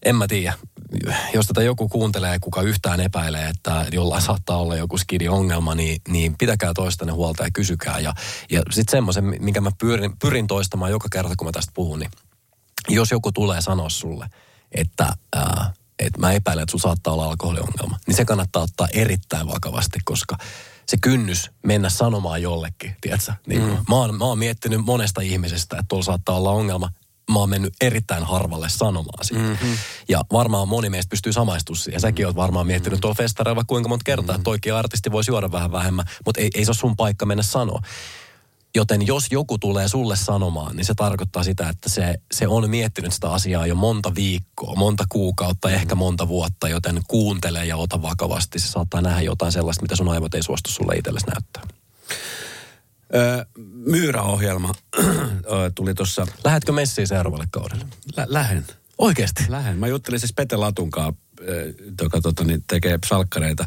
[0.05, 0.53] en mä tiedä,
[1.33, 6.35] jos tätä joku kuuntelee, kuka yhtään epäilee, että jollain saattaa olla joku skidi-ongelma, niin, niin
[6.37, 7.99] pitäkää toistanne huolta ja kysykää.
[7.99, 8.13] Ja,
[8.51, 12.11] ja sitten semmoisen, minkä mä pyrin, pyrin toistamaan joka kerta, kun mä tästä puhun, niin
[12.89, 14.27] jos joku tulee sanoa sulle,
[14.71, 19.47] että, ää, että mä epäilen, että sulla saattaa olla alkoholiongelma, niin se kannattaa ottaa erittäin
[19.47, 20.37] vakavasti, koska
[20.85, 23.33] se kynnys mennä sanomaan jollekin, tiedätkö?
[23.47, 23.69] Niin mm.
[23.89, 26.89] mä, oon, mä oon miettinyt monesta ihmisestä, että tuolla saattaa olla ongelma.
[27.31, 29.43] Mä oon mennyt erittäin harvalle sanomaan siitä.
[29.43, 29.77] Mm-hmm.
[30.09, 32.01] Ja varmaan moni meistä pystyy samaistumaan siihen.
[32.01, 33.01] Säkin oot varmaan miettinyt mm-hmm.
[33.01, 34.35] tuolla festareilla kuinka monta kertaa, mm-hmm.
[34.35, 37.43] että toikin artisti voisi juoda vähän vähemmän, mutta ei, ei se ole sun paikka mennä
[37.43, 37.81] sanoa.
[38.75, 43.13] Joten jos joku tulee sulle sanomaan, niin se tarkoittaa sitä, että se, se on miettinyt
[43.13, 45.73] sitä asiaa jo monta viikkoa, monta kuukautta, mm.
[45.73, 48.59] ehkä monta vuotta, joten kuuntele ja ota vakavasti.
[48.59, 51.63] Se saattaa nähdä jotain sellaista, mitä sun aivot ei suostu sulle itsellesi näyttää.
[53.15, 53.45] Öö,
[53.85, 54.73] Myyrä-ohjelma
[55.75, 56.27] tuli tuossa...
[56.43, 57.85] Lähetkö messiin seuraavalle kaudelle?
[58.17, 58.65] Lä- lähen.
[58.97, 59.43] Oikeasti?
[59.49, 59.77] Lähen.
[59.77, 61.13] Mä juttelin siis Pete Latunkaan,
[62.01, 63.65] joka tota, niin tekee salkkareita.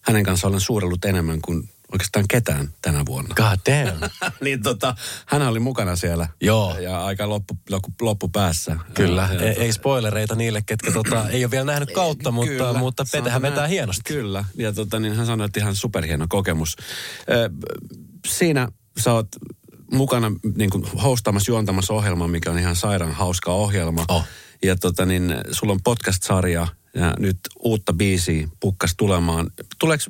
[0.00, 3.34] Hänen kanssa olen suurellut enemmän kuin oikeastaan ketään tänä vuonna.
[3.34, 4.10] God damn.
[4.44, 4.94] niin tota,
[5.26, 6.28] hän oli mukana siellä.
[6.40, 6.78] Joo.
[6.78, 8.76] Ja aika loppu, loppu, loppu päässä.
[8.94, 9.28] Kyllä.
[9.32, 13.04] Ja, ei, ei spoilereita niille, ketkä tota, ei ole vielä nähnyt kautta, mutta, kyllä, mutta
[13.12, 14.14] Petehän vetää hienosti.
[14.14, 14.44] Kyllä.
[14.54, 16.76] Ja tota, niin hän sanoi, että ihan superhieno kokemus.
[17.30, 17.50] Ö,
[18.26, 18.68] siinä
[19.00, 19.28] sä oot
[19.92, 24.04] mukana niin kuin hostaamassa, juontamassa ohjelmaa, mikä on ihan sairaan hauska ohjelma.
[24.08, 24.24] Oh.
[24.62, 29.50] Ja tota, niin, sulla on podcast-sarja ja nyt uutta biisiä pukkas tulemaan.
[29.78, 30.04] Tuleeko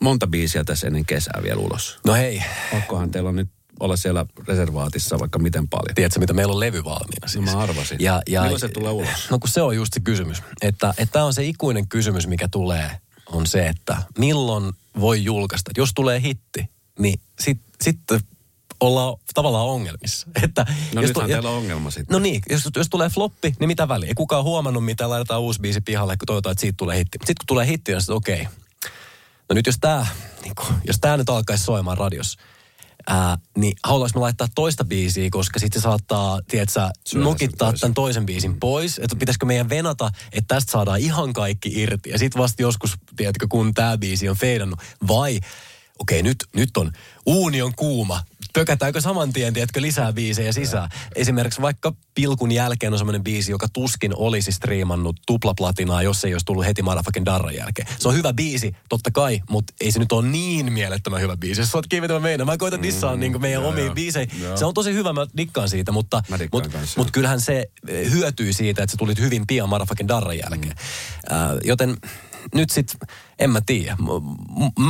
[0.00, 1.98] monta biisiä tässä ennen kesää vielä ulos?
[2.06, 2.42] No hei.
[2.72, 3.48] Pakkohan teillä on nyt
[3.80, 5.94] olla siellä reservaatissa vaikka miten paljon.
[5.94, 7.44] Tiedätkö, mitä meillä on levy valmiina siis?
[7.44, 7.96] No mä arvasin.
[8.00, 9.30] Ja, ja, Milloin se tulee ulos?
[9.30, 10.42] No kun se on just se kysymys.
[10.62, 12.90] Että tämä on se ikuinen kysymys, mikä tulee,
[13.26, 15.70] on se, että milloin voi julkaista.
[15.76, 17.98] Jos tulee hitti, niin sitten sit
[18.80, 20.26] ollaan tavallaan ongelmissa.
[20.44, 22.12] Että no jos nythän tu- teillä on ongelma sitten.
[22.14, 24.08] No niin, jos, jos tulee floppi, niin mitä väliä?
[24.08, 27.18] Ei kukaan huomannut, mitä laitetaan uusi biisi pihalle, kun toivotaan, että siitä tulee hitti.
[27.18, 28.52] Sitten kun tulee hitti, niin sitten okei, okay,
[29.52, 30.06] No nyt jos tämä
[30.42, 30.54] niin
[30.84, 32.36] jos tää nyt alkaisi soimaan radios,
[33.06, 36.80] ää, niin haluaisin laittaa toista biisiä, koska sitten se saattaa, tiedätkö,
[37.14, 38.98] nokittaa tämän toisen biisin pois.
[38.98, 42.10] Että pitäisikö meidän venata, että tästä saadaan ihan kaikki irti.
[42.10, 44.80] Ja sitten vasta joskus, tiedätkö, kun tämä biisi on feidannut.
[45.08, 45.40] Vai,
[46.02, 46.92] okei, okay, nyt, nyt on,
[47.26, 48.22] uuni on kuuma,
[48.52, 50.88] pökätäänkö saman tien, tiedätkö, lisää biisejä sisään.
[50.92, 50.98] Ja.
[51.16, 56.46] Esimerkiksi vaikka Pilkun jälkeen on semmoinen biisi, joka tuskin olisi striimannut tuplaplatinaa, jos ei olisi
[56.46, 57.88] tullut heti Motherfucking Darran jälkeen.
[57.98, 61.60] Se on hyvä biisi, totta kai, mutta ei se nyt ole niin mielettömän hyvä biisi.
[61.60, 64.26] Jos sä oot kiinni meidän, mä koitan dissaa mm, niin meidän omia biisejä.
[64.54, 66.22] Se on tosi hyvä, mä dikkaan siitä, mutta,
[66.52, 70.74] mutta, mutta kyllähän se eh, hyötyy siitä, että sä tulit hyvin pian Motherfucking Darran jälkeen.
[70.74, 71.36] Mm.
[71.36, 71.96] Uh, joten
[72.54, 72.96] nyt sit,
[73.44, 73.96] en mä tiedä.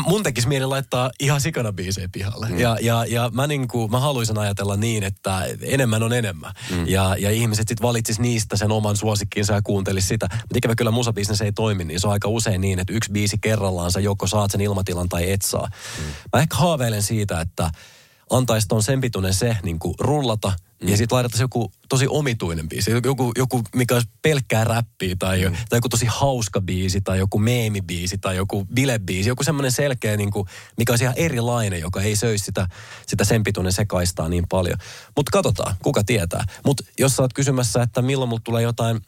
[0.07, 2.49] mun tekisi mieli laittaa ihan sikana biisejä pihalle.
[2.49, 2.59] Mm.
[2.59, 6.53] Ja, ja, ja mä, niinku, mä haluaisin ajatella niin, että enemmän on enemmän.
[6.71, 6.89] Mm.
[6.89, 10.29] Ja, ja ihmiset sitten valitsis niistä sen oman suosikkiinsa ja kuuntelis sitä.
[10.33, 13.39] Mutta ikävä kyllä musabisnes ei toimi, niin se on aika usein niin, että yksi biisi
[13.39, 15.69] kerrallaan sä joko saat sen ilmatilan tai et saa.
[15.99, 16.05] Mm.
[16.33, 17.71] Mä ehkä haaveilen siitä, että
[18.33, 20.53] antaisi ton sen pituinen se niin kuin rullata,
[20.83, 20.89] Mm.
[20.89, 22.91] Ja sitten laitettaisiin joku tosi omituinen biisi.
[23.05, 25.57] Joku, joku mikä olisi pelkkää räppiä tai, mm.
[25.68, 29.28] tai joku tosi hauska biisi tai joku meemibiisi tai joku bilebiisi.
[29.28, 32.68] Joku semmoinen selkeä, niin kuin, mikä olisi ihan erilainen, joka ei söisi sitä,
[33.07, 34.78] sitä sen pituinen sekaistaa niin paljon.
[35.16, 36.45] Mutta katsotaan, kuka tietää.
[36.64, 39.01] Mutta jos sä oot kysymässä, että milloin mulla tulee jotain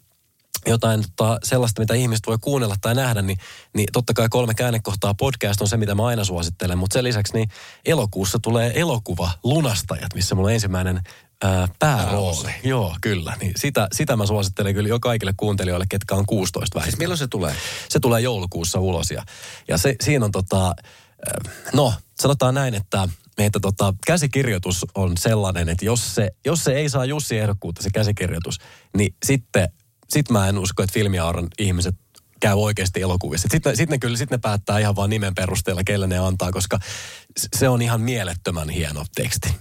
[0.67, 3.39] jotain tota, sellaista, mitä ihmiset voi kuunnella tai nähdä, niin,
[3.75, 6.79] niin totta kai kolme käännekohtaa podcast on se, mitä mä aina suosittelen.
[6.79, 7.49] Mutta sen lisäksi niin
[7.85, 11.01] elokuussa tulee elokuva Lunastajat, missä mulla on ensimmäinen
[11.43, 12.43] ää, päärooli.
[12.43, 12.49] Pääosa.
[12.65, 13.37] Joo, kyllä.
[13.41, 16.91] Niin sitä, sitä mä suosittelen kyllä jo kaikille kuuntelijoille, ketkä on 16 vähintään.
[16.91, 17.55] Siis milloin se tulee?
[17.89, 19.23] Se tulee joulukuussa ulos ja,
[19.69, 20.75] ja se, siinä on tota,
[21.73, 26.89] no sanotaan näin, että että tota, käsikirjoitus on sellainen, että jos se, jos se ei
[26.89, 28.59] saa Jussi ehdokkuutta se käsikirjoitus,
[28.97, 29.69] niin sitten
[30.09, 31.95] sit mä en usko, että filmiauran ihmiset
[32.41, 33.49] käy oikeasti elokuvissa.
[33.51, 36.79] Sitten sit ne kyllä sit ne päättää ihan vaan nimen perusteella, kelle ne antaa, koska
[37.57, 39.55] se on ihan mielettömän hieno teksti.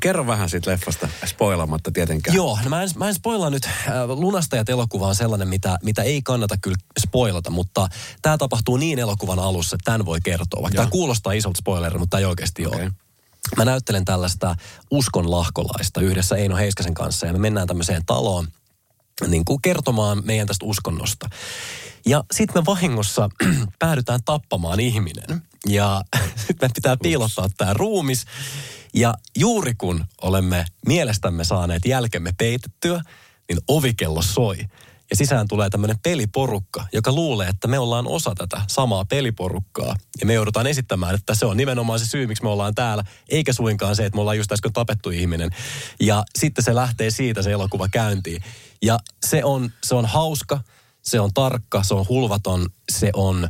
[0.00, 2.36] Kerro vähän siitä leffasta, spoilamatta tietenkään.
[2.36, 3.64] Joo, no mä en, mä en spoilaa nyt.
[3.64, 7.88] Äh, Lunastajat elokuva on sellainen, mitä, mitä ei kannata kyllä spoilata, mutta
[8.22, 10.62] tämä tapahtuu niin elokuvan alussa, että tämän voi kertoa.
[10.62, 12.80] Vaikka tämä kuulostaa isolta spoilerilta, mutta tämä ei oikeasti okay.
[12.80, 12.92] ole.
[13.56, 14.56] Mä näyttelen tällaista
[14.90, 18.48] uskon lahkolaista yhdessä Eino Heiskasen kanssa ja me mennään tämmöiseen taloon
[19.28, 21.28] niin kuin kertomaan meidän tästä uskonnosta.
[22.06, 23.28] Ja sitten me vahingossa
[23.78, 25.42] päädytään tappamaan ihminen.
[25.66, 26.02] Ja
[26.46, 28.24] sitten me pitää piilottaa tämä ruumis.
[28.94, 33.02] Ja juuri kun olemme mielestämme saaneet jälkemme peitettyä,
[33.48, 34.58] niin ovikello soi.
[35.12, 39.96] Ja sisään tulee tämmöinen peliporukka, joka luulee, että me ollaan osa tätä samaa peliporukkaa.
[40.20, 43.52] Ja me joudutaan esittämään, että se on nimenomaan se syy, miksi me ollaan täällä, eikä
[43.52, 45.50] suinkaan se, että me ollaan just äsken tapettu ihminen.
[46.00, 48.42] Ja sitten se lähtee siitä se elokuva käyntiin.
[48.82, 50.60] Ja se on, se on hauska,
[51.02, 53.48] se on tarkka, se on hulvaton, se on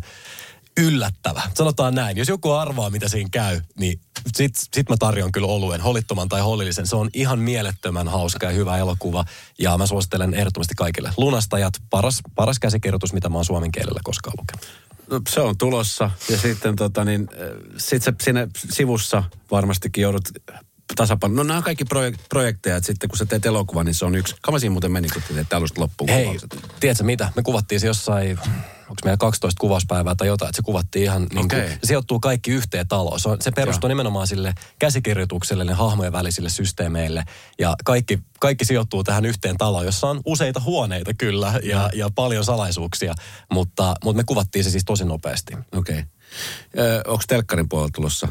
[0.76, 1.42] yllättävä.
[1.54, 2.16] Sanotaan näin.
[2.16, 4.00] Jos joku arvaa, mitä siinä käy, niin
[4.34, 6.86] sit, sit mä tarjon kyllä oluen, holittoman tai hollillisen.
[6.86, 9.24] Se on ihan mielettömän hauska ja hyvä elokuva.
[9.58, 11.10] Ja mä suosittelen ehdottomasti kaikille.
[11.16, 14.66] Lunastajat, paras, paras käsikirjoitus, mitä mä oon suomen kielellä koskaan lukenut.
[15.10, 16.10] No, se on tulossa.
[16.30, 17.38] Ja sitten tota, niin, äh,
[17.76, 20.28] sit se siinä sivussa varmastikin joudut
[20.96, 21.36] tasapaino.
[21.36, 24.14] No nämä on kaikki projek- projekteja, että sitten kun sä teet elokuvan, niin se on
[24.14, 24.34] yksi.
[24.42, 26.56] Kauan siinä muuten meni, kun teet alusta loppuun Hei, kuvaukset?
[26.80, 27.32] tiedätkö mitä?
[27.36, 28.38] Me kuvattiin se jossain,
[28.80, 31.60] onko meillä 12 kuvauspäivää tai jotain, että se kuvattiin ihan niin okay.
[31.60, 33.20] kuin, se sijoittuu kaikki yhteen taloon.
[33.20, 33.94] Se, on, se perustuu Joo.
[33.94, 37.24] nimenomaan sille käsikirjoitukselle, ne hahmojen välisille systeemeille
[37.58, 42.44] ja kaikki, kaikki sijoittuu tähän yhteen taloon, jossa on useita huoneita kyllä ja, ja paljon
[42.44, 43.14] salaisuuksia,
[43.52, 45.52] mutta, mutta me kuvattiin se siis tosi nopeasti.
[45.72, 45.98] Okei.
[45.98, 47.02] Okay.
[47.06, 48.28] Onko telkkarin puolella tulossa?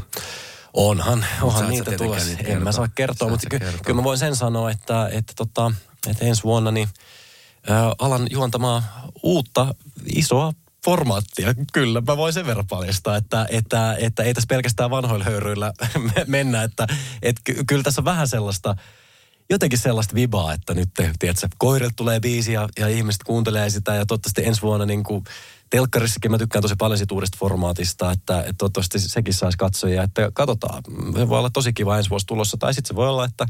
[0.73, 2.31] Onhan, onhan niitä tulossa.
[2.43, 5.71] En mä saa kertoa, mutta ky- kyllä mä voin sen sanoa, että, että, tota,
[6.07, 6.89] että ensi vuonna niin,
[7.69, 8.83] ää, alan juontamaan
[9.23, 9.75] uutta
[10.15, 10.53] isoa
[10.85, 11.53] formaattia.
[11.73, 15.73] Kyllä, mä voin sen verran paljastaa, että, että, että ei tässä pelkästään vanhoilla höyryillä
[16.27, 16.63] mennä.
[16.63, 16.87] Että,
[17.21, 18.75] että kyllä tässä on vähän sellaista,
[19.49, 24.05] jotenkin sellaista vibaa, että nyt, tiedätkö, koirat tulee biisi ja, ja ihmiset kuuntelee sitä ja
[24.05, 25.23] toivottavasti ensi vuonna niin kuin
[25.71, 30.31] telkkarissakin mä tykkään tosi paljon siitä uudesta formaatista, että, että toivottavasti sekin saisi katsoja, että
[30.33, 30.83] katsotaan.
[31.17, 33.45] Se voi olla tosi kiva ensi vuosi tulossa, tai sitten se voi olla, että,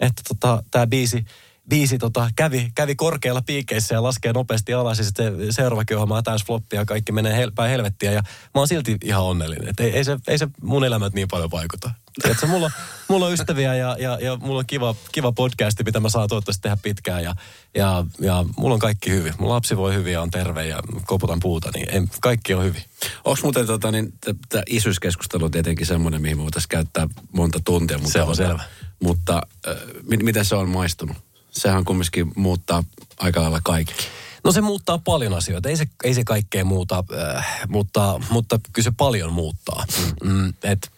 [0.00, 1.24] että tota, tämä biisi,
[1.68, 6.24] biisi tota, kävi, kävi korkealla piikeissä ja laskee nopeasti alas ja sitten seuraavakin ohjelma on
[6.24, 8.22] täys floppia ja kaikki menee hel- päin helvettiä ja
[8.54, 9.68] mä oon silti ihan onnellinen.
[9.68, 11.90] Et ei, ei, se, ei se mun elämät niin paljon vaikuta.
[12.22, 12.70] Tiedätkö, mulla,
[13.08, 16.62] mulla on ystäviä ja, ja, ja mulla on kiva, kiva podcasti, mitä mä saan toivottavasti
[16.62, 17.24] tehdä pitkään.
[17.24, 17.34] Ja,
[17.74, 19.34] ja, ja mulla on kaikki hyvin.
[19.38, 22.82] Mun lapsi voi hyvin ja on terve ja koputan puuta, niin en, kaikki on hyvin.
[23.24, 24.12] Onko muuten tota, niin,
[24.48, 27.98] tämä isyyskeskustelu tietenkin semmoinen, mihin me voitaisiin käyttää monta tuntia.
[27.98, 28.64] Mutta, se on selvä.
[29.02, 29.76] Mutta äh,
[30.22, 31.16] miten se on maistunut?
[31.56, 32.84] Sehän kumminkin muuttaa
[33.18, 34.06] aika lailla kaikki.
[34.44, 35.68] No se muuttaa paljon asioita.
[35.68, 37.04] Ei se, ei se kaikkea muuta,
[37.36, 39.84] äh, mutta, mutta kyllä se paljon muuttaa.
[39.98, 40.30] Mm.
[40.30, 40.90] Mm, et,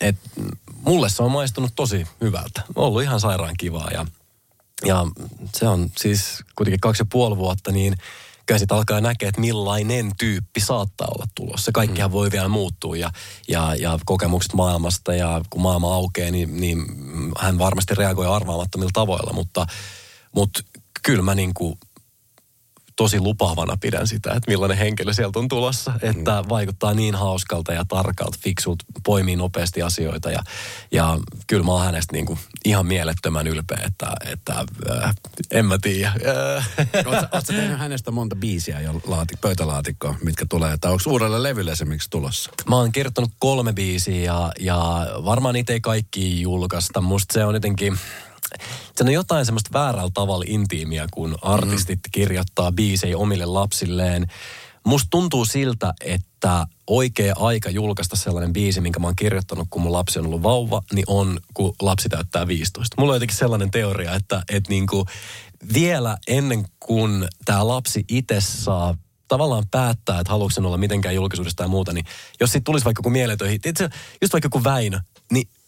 [0.00, 0.16] et,
[0.82, 2.62] mulle se on maistunut tosi hyvältä.
[2.74, 4.06] On ollut ihan sairaan kivaa ja,
[4.84, 5.06] ja
[5.54, 7.96] se on siis kuitenkin kaksi ja puoli vuotta, niin
[8.46, 11.72] kyllä sitten alkaa näkeä, että millainen tyyppi saattaa olla tulossa.
[11.72, 12.12] Kaikkihan mm.
[12.12, 13.10] voi vielä muuttua ja,
[13.48, 16.84] ja, ja kokemukset maailmasta ja kun maailma aukeaa, niin, niin
[17.38, 19.66] hän varmasti reagoi arvaamattomilla tavoilla, mutta,
[20.36, 20.60] mutta
[21.02, 21.78] kyllä mä niin kuin
[22.96, 25.92] tosi lupaavana pidän sitä, että millainen henkilö sieltä on tulossa.
[26.02, 26.48] Että mm.
[26.48, 30.30] vaikuttaa niin hauskalta ja tarkalta, fiksut, poimii nopeasti asioita.
[30.30, 30.42] Ja,
[30.92, 34.64] ja kyllä mä oon hänestä niin kuin ihan mielettömän ylpeä, että, että
[35.02, 35.14] äh,
[35.50, 36.12] en mä tiedä.
[37.06, 40.76] Oletko tehnyt hänestä monta biisiä jo laati, pöytälaatikkoa, mitkä tulee?
[40.80, 42.50] Tai onko uudelle levylle esimerkiksi tulossa?
[42.68, 47.00] Mä oon kirjoittanut kolme biisiä ja, ja varmaan niitä ei kaikki julkaista.
[47.00, 47.98] Musta se on jotenkin
[48.96, 52.10] se on jotain semmoista väärällä tavalla intiimiä, kun artistit mm.
[52.12, 54.26] kirjoittaa biisejä omille lapsilleen.
[54.84, 59.92] Musta tuntuu siltä, että oikea aika julkaista sellainen biisi, minkä mä oon kirjoittanut, kun mun
[59.92, 62.96] lapsi on ollut vauva, niin on, kun lapsi täyttää 15.
[62.98, 65.06] Mulla on jotenkin sellainen teoria, että, että niin kuin
[65.74, 68.94] vielä ennen kuin tämä lapsi itse saa
[69.28, 72.04] tavallaan päättää, että haluatko olla mitenkään julkisuudesta tai muuta, niin
[72.40, 73.60] jos siitä tulisi vaikka joku mieletöihin,
[74.22, 75.00] just vaikka joku Väinö,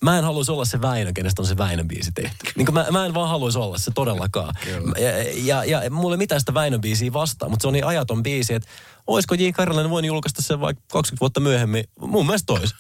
[0.01, 2.47] mä en haluaisi olla se Väinö, kenestä on se Väinön biisi tehty.
[2.57, 4.55] Niin mä, mä en vaan haluaisi olla se todellakaan.
[4.99, 8.23] Ja, ja, ja mulla ei mitään sitä Väinön biisiä vastaan, mutta se on niin ajaton
[8.23, 8.69] biisi, että
[9.07, 9.49] olisiko J.
[9.51, 11.85] Karjalainen voinut julkaista sen vaikka 20 vuotta myöhemmin.
[12.01, 12.75] Mun mielestä tois.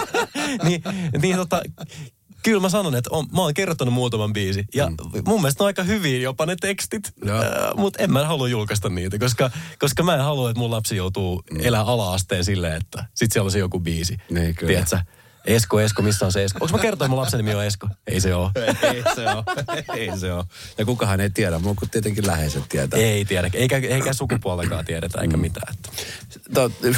[0.68, 0.82] niin,
[1.22, 1.62] niin tota,
[2.42, 4.64] kyllä mä sanon, että on, mä oon kertonut muutaman biisi.
[4.74, 4.96] Ja mm.
[5.26, 7.12] mun mielestä on aika hyviä jopa ne tekstit.
[7.28, 7.34] Äh,
[7.76, 11.42] mutta en mä halua julkaista niitä, koska, koska mä en halua, että mun lapsi joutuu
[11.50, 11.60] mm.
[11.60, 14.16] elää ala-asteen silleen, että sit siellä on se joku biisi.
[14.30, 14.70] Niin, kyllä.
[14.70, 14.98] Tiedätkö?
[15.44, 16.58] Esko, Esko, missä on se Esko?
[16.64, 17.88] Onko mä kertoa, että mun lapsen nimi on Esko?
[18.06, 18.50] Ei se ole.
[18.82, 19.44] ei se ole.
[19.98, 20.44] ei se ole.
[20.78, 23.00] Ja kukahan ei tiedä, mutta tietenkin läheiset tietää.
[23.00, 23.50] Ei tiedä.
[23.52, 25.40] Eikä, eikä sukupuolekaan tiedetä, eikä mm.
[25.40, 25.74] mitään.
[25.74, 25.90] Että.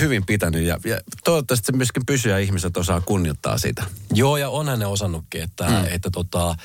[0.01, 3.85] Hyvin pitänyt ja, ja toivottavasti se myöskin pysyy ja ihmiset osaa kunnioittaa sitä.
[4.15, 5.85] Joo, ja onhan ne osannutkin, että, mm.
[5.91, 6.57] että tota,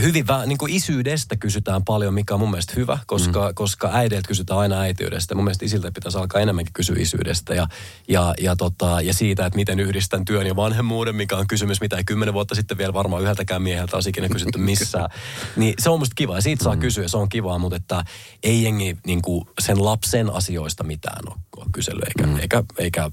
[0.00, 3.54] hyvin vähän, niin kuin isyydestä kysytään paljon, mikä on mun mielestä hyvä, koska, mm.
[3.54, 5.34] koska äideiltä kysytään aina äitiydestä.
[5.34, 7.66] Mun mielestä isiltä pitäisi alkaa enemmänkin kysyä isyydestä ja,
[8.08, 11.96] ja, ja, tota, ja siitä, että miten yhdistän työn ja vanhemmuuden, mikä on kysymys, mitä
[11.96, 15.10] ei kymmenen vuotta sitten vielä varmaan yhdeltäkään mieheltä olisi ikinä kysytty missään.
[15.56, 16.80] niin se on musta kiva ja siitä saa mm.
[16.80, 18.04] kysyä, se on kivaa, mutta että
[18.42, 22.38] ei jengi niin kuin sen lapsen asioista mitään ole, kysely, eikä, mm.
[22.38, 23.10] eikä, eikä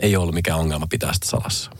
[0.00, 1.70] ei ollut mikään ongelma pitää sitä salassa.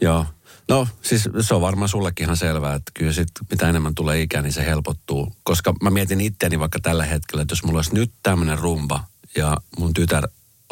[0.00, 0.26] Joo,
[0.70, 4.42] No siis se on varmaan sullekin ihan selvää, että kyllä sit mitä enemmän tulee ikää,
[4.42, 5.32] niin se helpottuu.
[5.42, 9.04] Koska mä mietin itseäni vaikka tällä hetkellä, että jos mulla olisi nyt tämmöinen rumba
[9.36, 10.28] ja mun tytär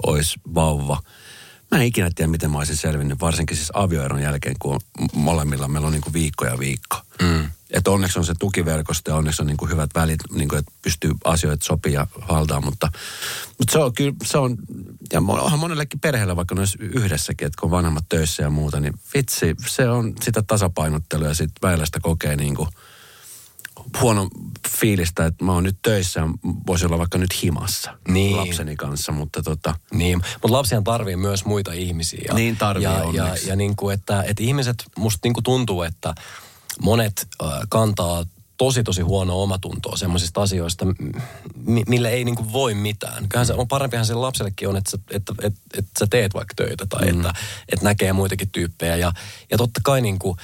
[0.07, 1.03] olisi vauva,
[1.71, 4.81] mä en ikinä tiedä, miten mä olisin selvinnyt, varsinkin siis avioeron jälkeen, kun
[5.15, 6.97] molemmilla meillä on niin kuin viikko ja viikko.
[7.23, 7.51] Mm.
[7.71, 10.73] Että onneksi on se tukiverkosto ja onneksi on niin kuin hyvät välit, niin kuin, että
[10.83, 12.89] pystyy asioita sopia ja haltaa, mutta,
[13.59, 14.57] mutta se on kyllä, se on,
[15.13, 18.95] ja onhan monellekin perheellä vaikka noissa yhdessäkin, että kun on vanhemmat töissä ja muuta, niin
[19.15, 22.69] vitsi, se on sitä tasapainottelua ja sitten välillä sitä kokee niin kuin
[24.01, 24.29] huono
[24.69, 26.27] fiilistä, että mä oon nyt töissä ja
[26.67, 28.37] voisi olla vaikka nyt himassa niin.
[28.37, 29.75] lapseni kanssa, mutta tota...
[29.93, 32.25] Niin, mutta lapsihan tarvii myös muita ihmisiä.
[32.29, 35.83] Ja, niin tarvii ja, ja, ja niin kuin, että, että ihmiset, musta niin kuin tuntuu,
[35.83, 36.15] että
[36.83, 38.25] monet äh, kantaa
[38.59, 40.87] tosi tosi huono omatuntoa semmoisista asioista,
[41.87, 43.29] millä ei niinku voi mitään.
[43.29, 46.55] Kyllähän se on parempihan sen lapsellekin on, että sä, että, että, että sä teet vaikka
[46.57, 47.17] töitä tai mm.
[47.19, 47.35] että,
[47.73, 48.97] että näkee muitakin tyyppejä.
[48.97, 49.13] Ja,
[49.51, 50.37] ja totta kai niinku,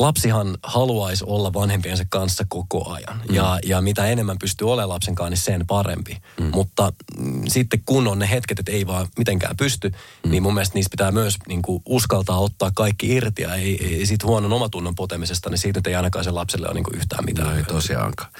[0.00, 3.22] lapsihan haluaisi olla vanhempiensa kanssa koko ajan.
[3.28, 3.34] Mm.
[3.34, 6.16] Ja, ja mitä enemmän pystyy olemaan lapsen kanssa, niin sen parempi.
[6.40, 6.50] Mm.
[6.54, 10.30] Mutta mm, sitten kun on ne hetket, että ei vaan mitenkään pysty, mm.
[10.30, 13.42] niin mun mielestä niistä pitää myös niin kuin, uskaltaa ottaa kaikki irti.
[13.42, 16.84] Ja ei, ei siitä huonon omatunnon potemisesta, niin siitä ei ainakaan sen lapselle ole niin
[16.84, 17.48] kuin yhtään mitään.
[17.48, 18.30] No ei tosiaankaan.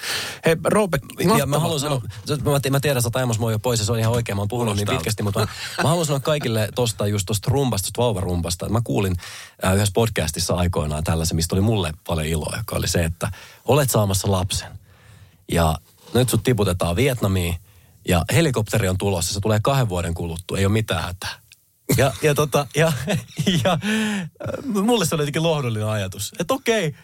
[0.44, 0.98] Hei, Roope,
[1.38, 2.36] ja mä haluan sanoa, no.
[2.36, 4.76] mä, mä tiedän, että Taimos jo pois ja se on ihan oikein, mä oon puhunut
[4.76, 5.46] niin pitkästi, mutta mä,
[5.82, 8.68] mä haluan sanoa kaikille tosta just tosta rumpasta, tosta vauvarumpasta.
[8.68, 9.16] Mä kuulin
[9.64, 13.32] äh, yhdessä podcastissa aikoinaan tällaisen, mistä oli mulle paljon iloa, joka oli se, että
[13.64, 14.68] olet saamassa lapsen.
[15.53, 15.78] Ja
[16.14, 17.57] nyt sut tiputetaan Vietnamiin
[18.09, 21.40] ja helikopteri on tulossa, se tulee kahden vuoden kuluttua, ei ole mitään hätää.
[21.96, 22.92] Ja, ja, tota, ja,
[23.64, 23.78] ja
[24.64, 26.94] mulle se oli jotenkin lohdullinen ajatus, että okei,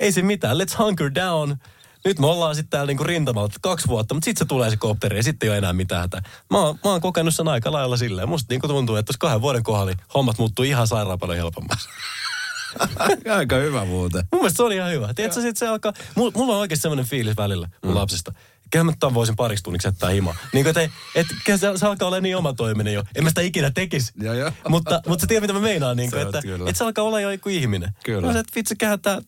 [0.00, 1.56] ei se mitään, let's hunker down.
[2.04, 5.16] Nyt me ollaan sitten täällä niinku rintamalla kaksi vuotta, mutta sitten se tulee se kopteri
[5.16, 6.00] ja sitten ei ole enää mitään.
[6.00, 6.22] Hätää.
[6.50, 8.28] Mä, oon, mä oon kokenut sen aika lailla silleen.
[8.28, 11.88] Musta niinku tuntuu, että tuossa kahden vuoden kohdalla hommat muuttuu ihan sairaan paljon helpommaksi.
[13.38, 14.24] Aika hyvä muuten.
[14.32, 15.14] Mun mielestä se oli ihan hyvä.
[15.14, 17.96] Tiedätkö, sit se alkaa, mulla, on oikeasti semmoinen fiilis välillä mun mm.
[17.96, 18.32] lapsesta.
[18.70, 20.34] Kyllähän mä tämän voisin pariksi tunniksi jättää hima.
[20.52, 23.04] Niin kuin, että et, et, se, se, alkaa olla niin omatoiminen jo.
[23.14, 24.12] En mä sitä ikinä tekisi.
[24.22, 24.52] Ja, ja.
[24.68, 25.96] Mutta, mutta sä tiedät, mitä mä meinaan.
[25.96, 27.90] Niin kuin, että, että se alkaa olla jo joku ihminen.
[28.04, 28.32] Kyllä.
[28.32, 28.74] Mä että vitsi,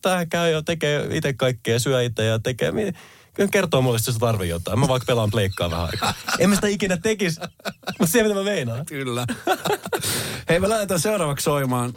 [0.01, 2.71] tää, käy jo, tekee itse kaikkea, syö itse ja tekee
[3.51, 4.79] kertoo mulle, se tarvii jotain.
[4.79, 6.13] Mä vaikka pelaan pleikkaa vähän aikaa.
[6.39, 7.39] En mä sitä ikinä tekisi,
[7.99, 8.85] mutta se mitä mä meinaan.
[8.85, 9.25] Kyllä.
[10.49, 11.93] Hei, me lähdetään seuraavaksi soimaan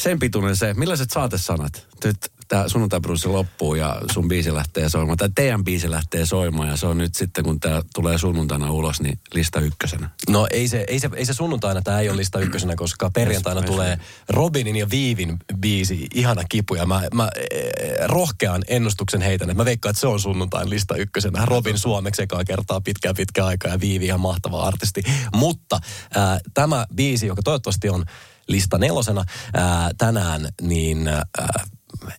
[0.00, 0.74] sen pituinen se.
[0.74, 1.86] Millaiset saatesanat?
[2.04, 2.16] Nyt
[2.52, 6.86] tämä sunnuntai loppuu ja sun biisi lähtee soimaan, tai teidän biisi lähtee soimaan, ja se
[6.86, 10.10] on nyt sitten, kun tämä tulee sunnuntaina ulos, niin lista ykkösenä.
[10.28, 13.62] No ei se, ei se, ei se sunnuntaina, tämä ei ole lista ykkösenä, koska perjantaina
[13.62, 13.98] tulee
[14.28, 17.70] Robinin ja Viivin biisi, ihana kipu, ja mä, mä eh,
[18.04, 21.44] rohkean ennustuksen heitän, että mä veikkaan, että se on sunnuntain lista ykkösenä.
[21.44, 25.02] Robin suomeksi ekaa kertaa pitkään pitkään aikaa, ja Viivi ihan mahtava artisti.
[25.36, 25.80] Mutta
[26.16, 28.04] äh, tämä biisi, joka toivottavasti on
[28.48, 29.24] lista nelosena
[29.54, 31.24] ää, tänään, niin ää,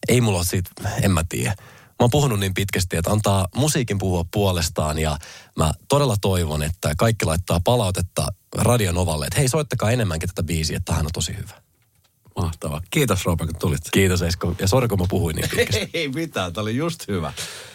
[0.07, 0.69] ei mulla ole siitä,
[1.01, 1.55] en mä tiedä.
[1.89, 5.17] Mä oon puhunut niin pitkästi, että antaa musiikin puhua puolestaan ja
[5.55, 10.85] mä todella toivon, että kaikki laittaa palautetta Radionovalle, että hei soittakaa enemmänkin tätä biisiä, että
[10.85, 11.63] tämähän on tosi hyvä.
[12.35, 12.81] Mahtavaa.
[12.89, 13.81] Kiitos Roope, kun tulit.
[13.91, 14.55] Kiitos Esko.
[14.59, 15.89] Ja sori, kun mä puhuin niin pitkästi.
[15.93, 17.33] Ei mitään, tämä oli just hyvä.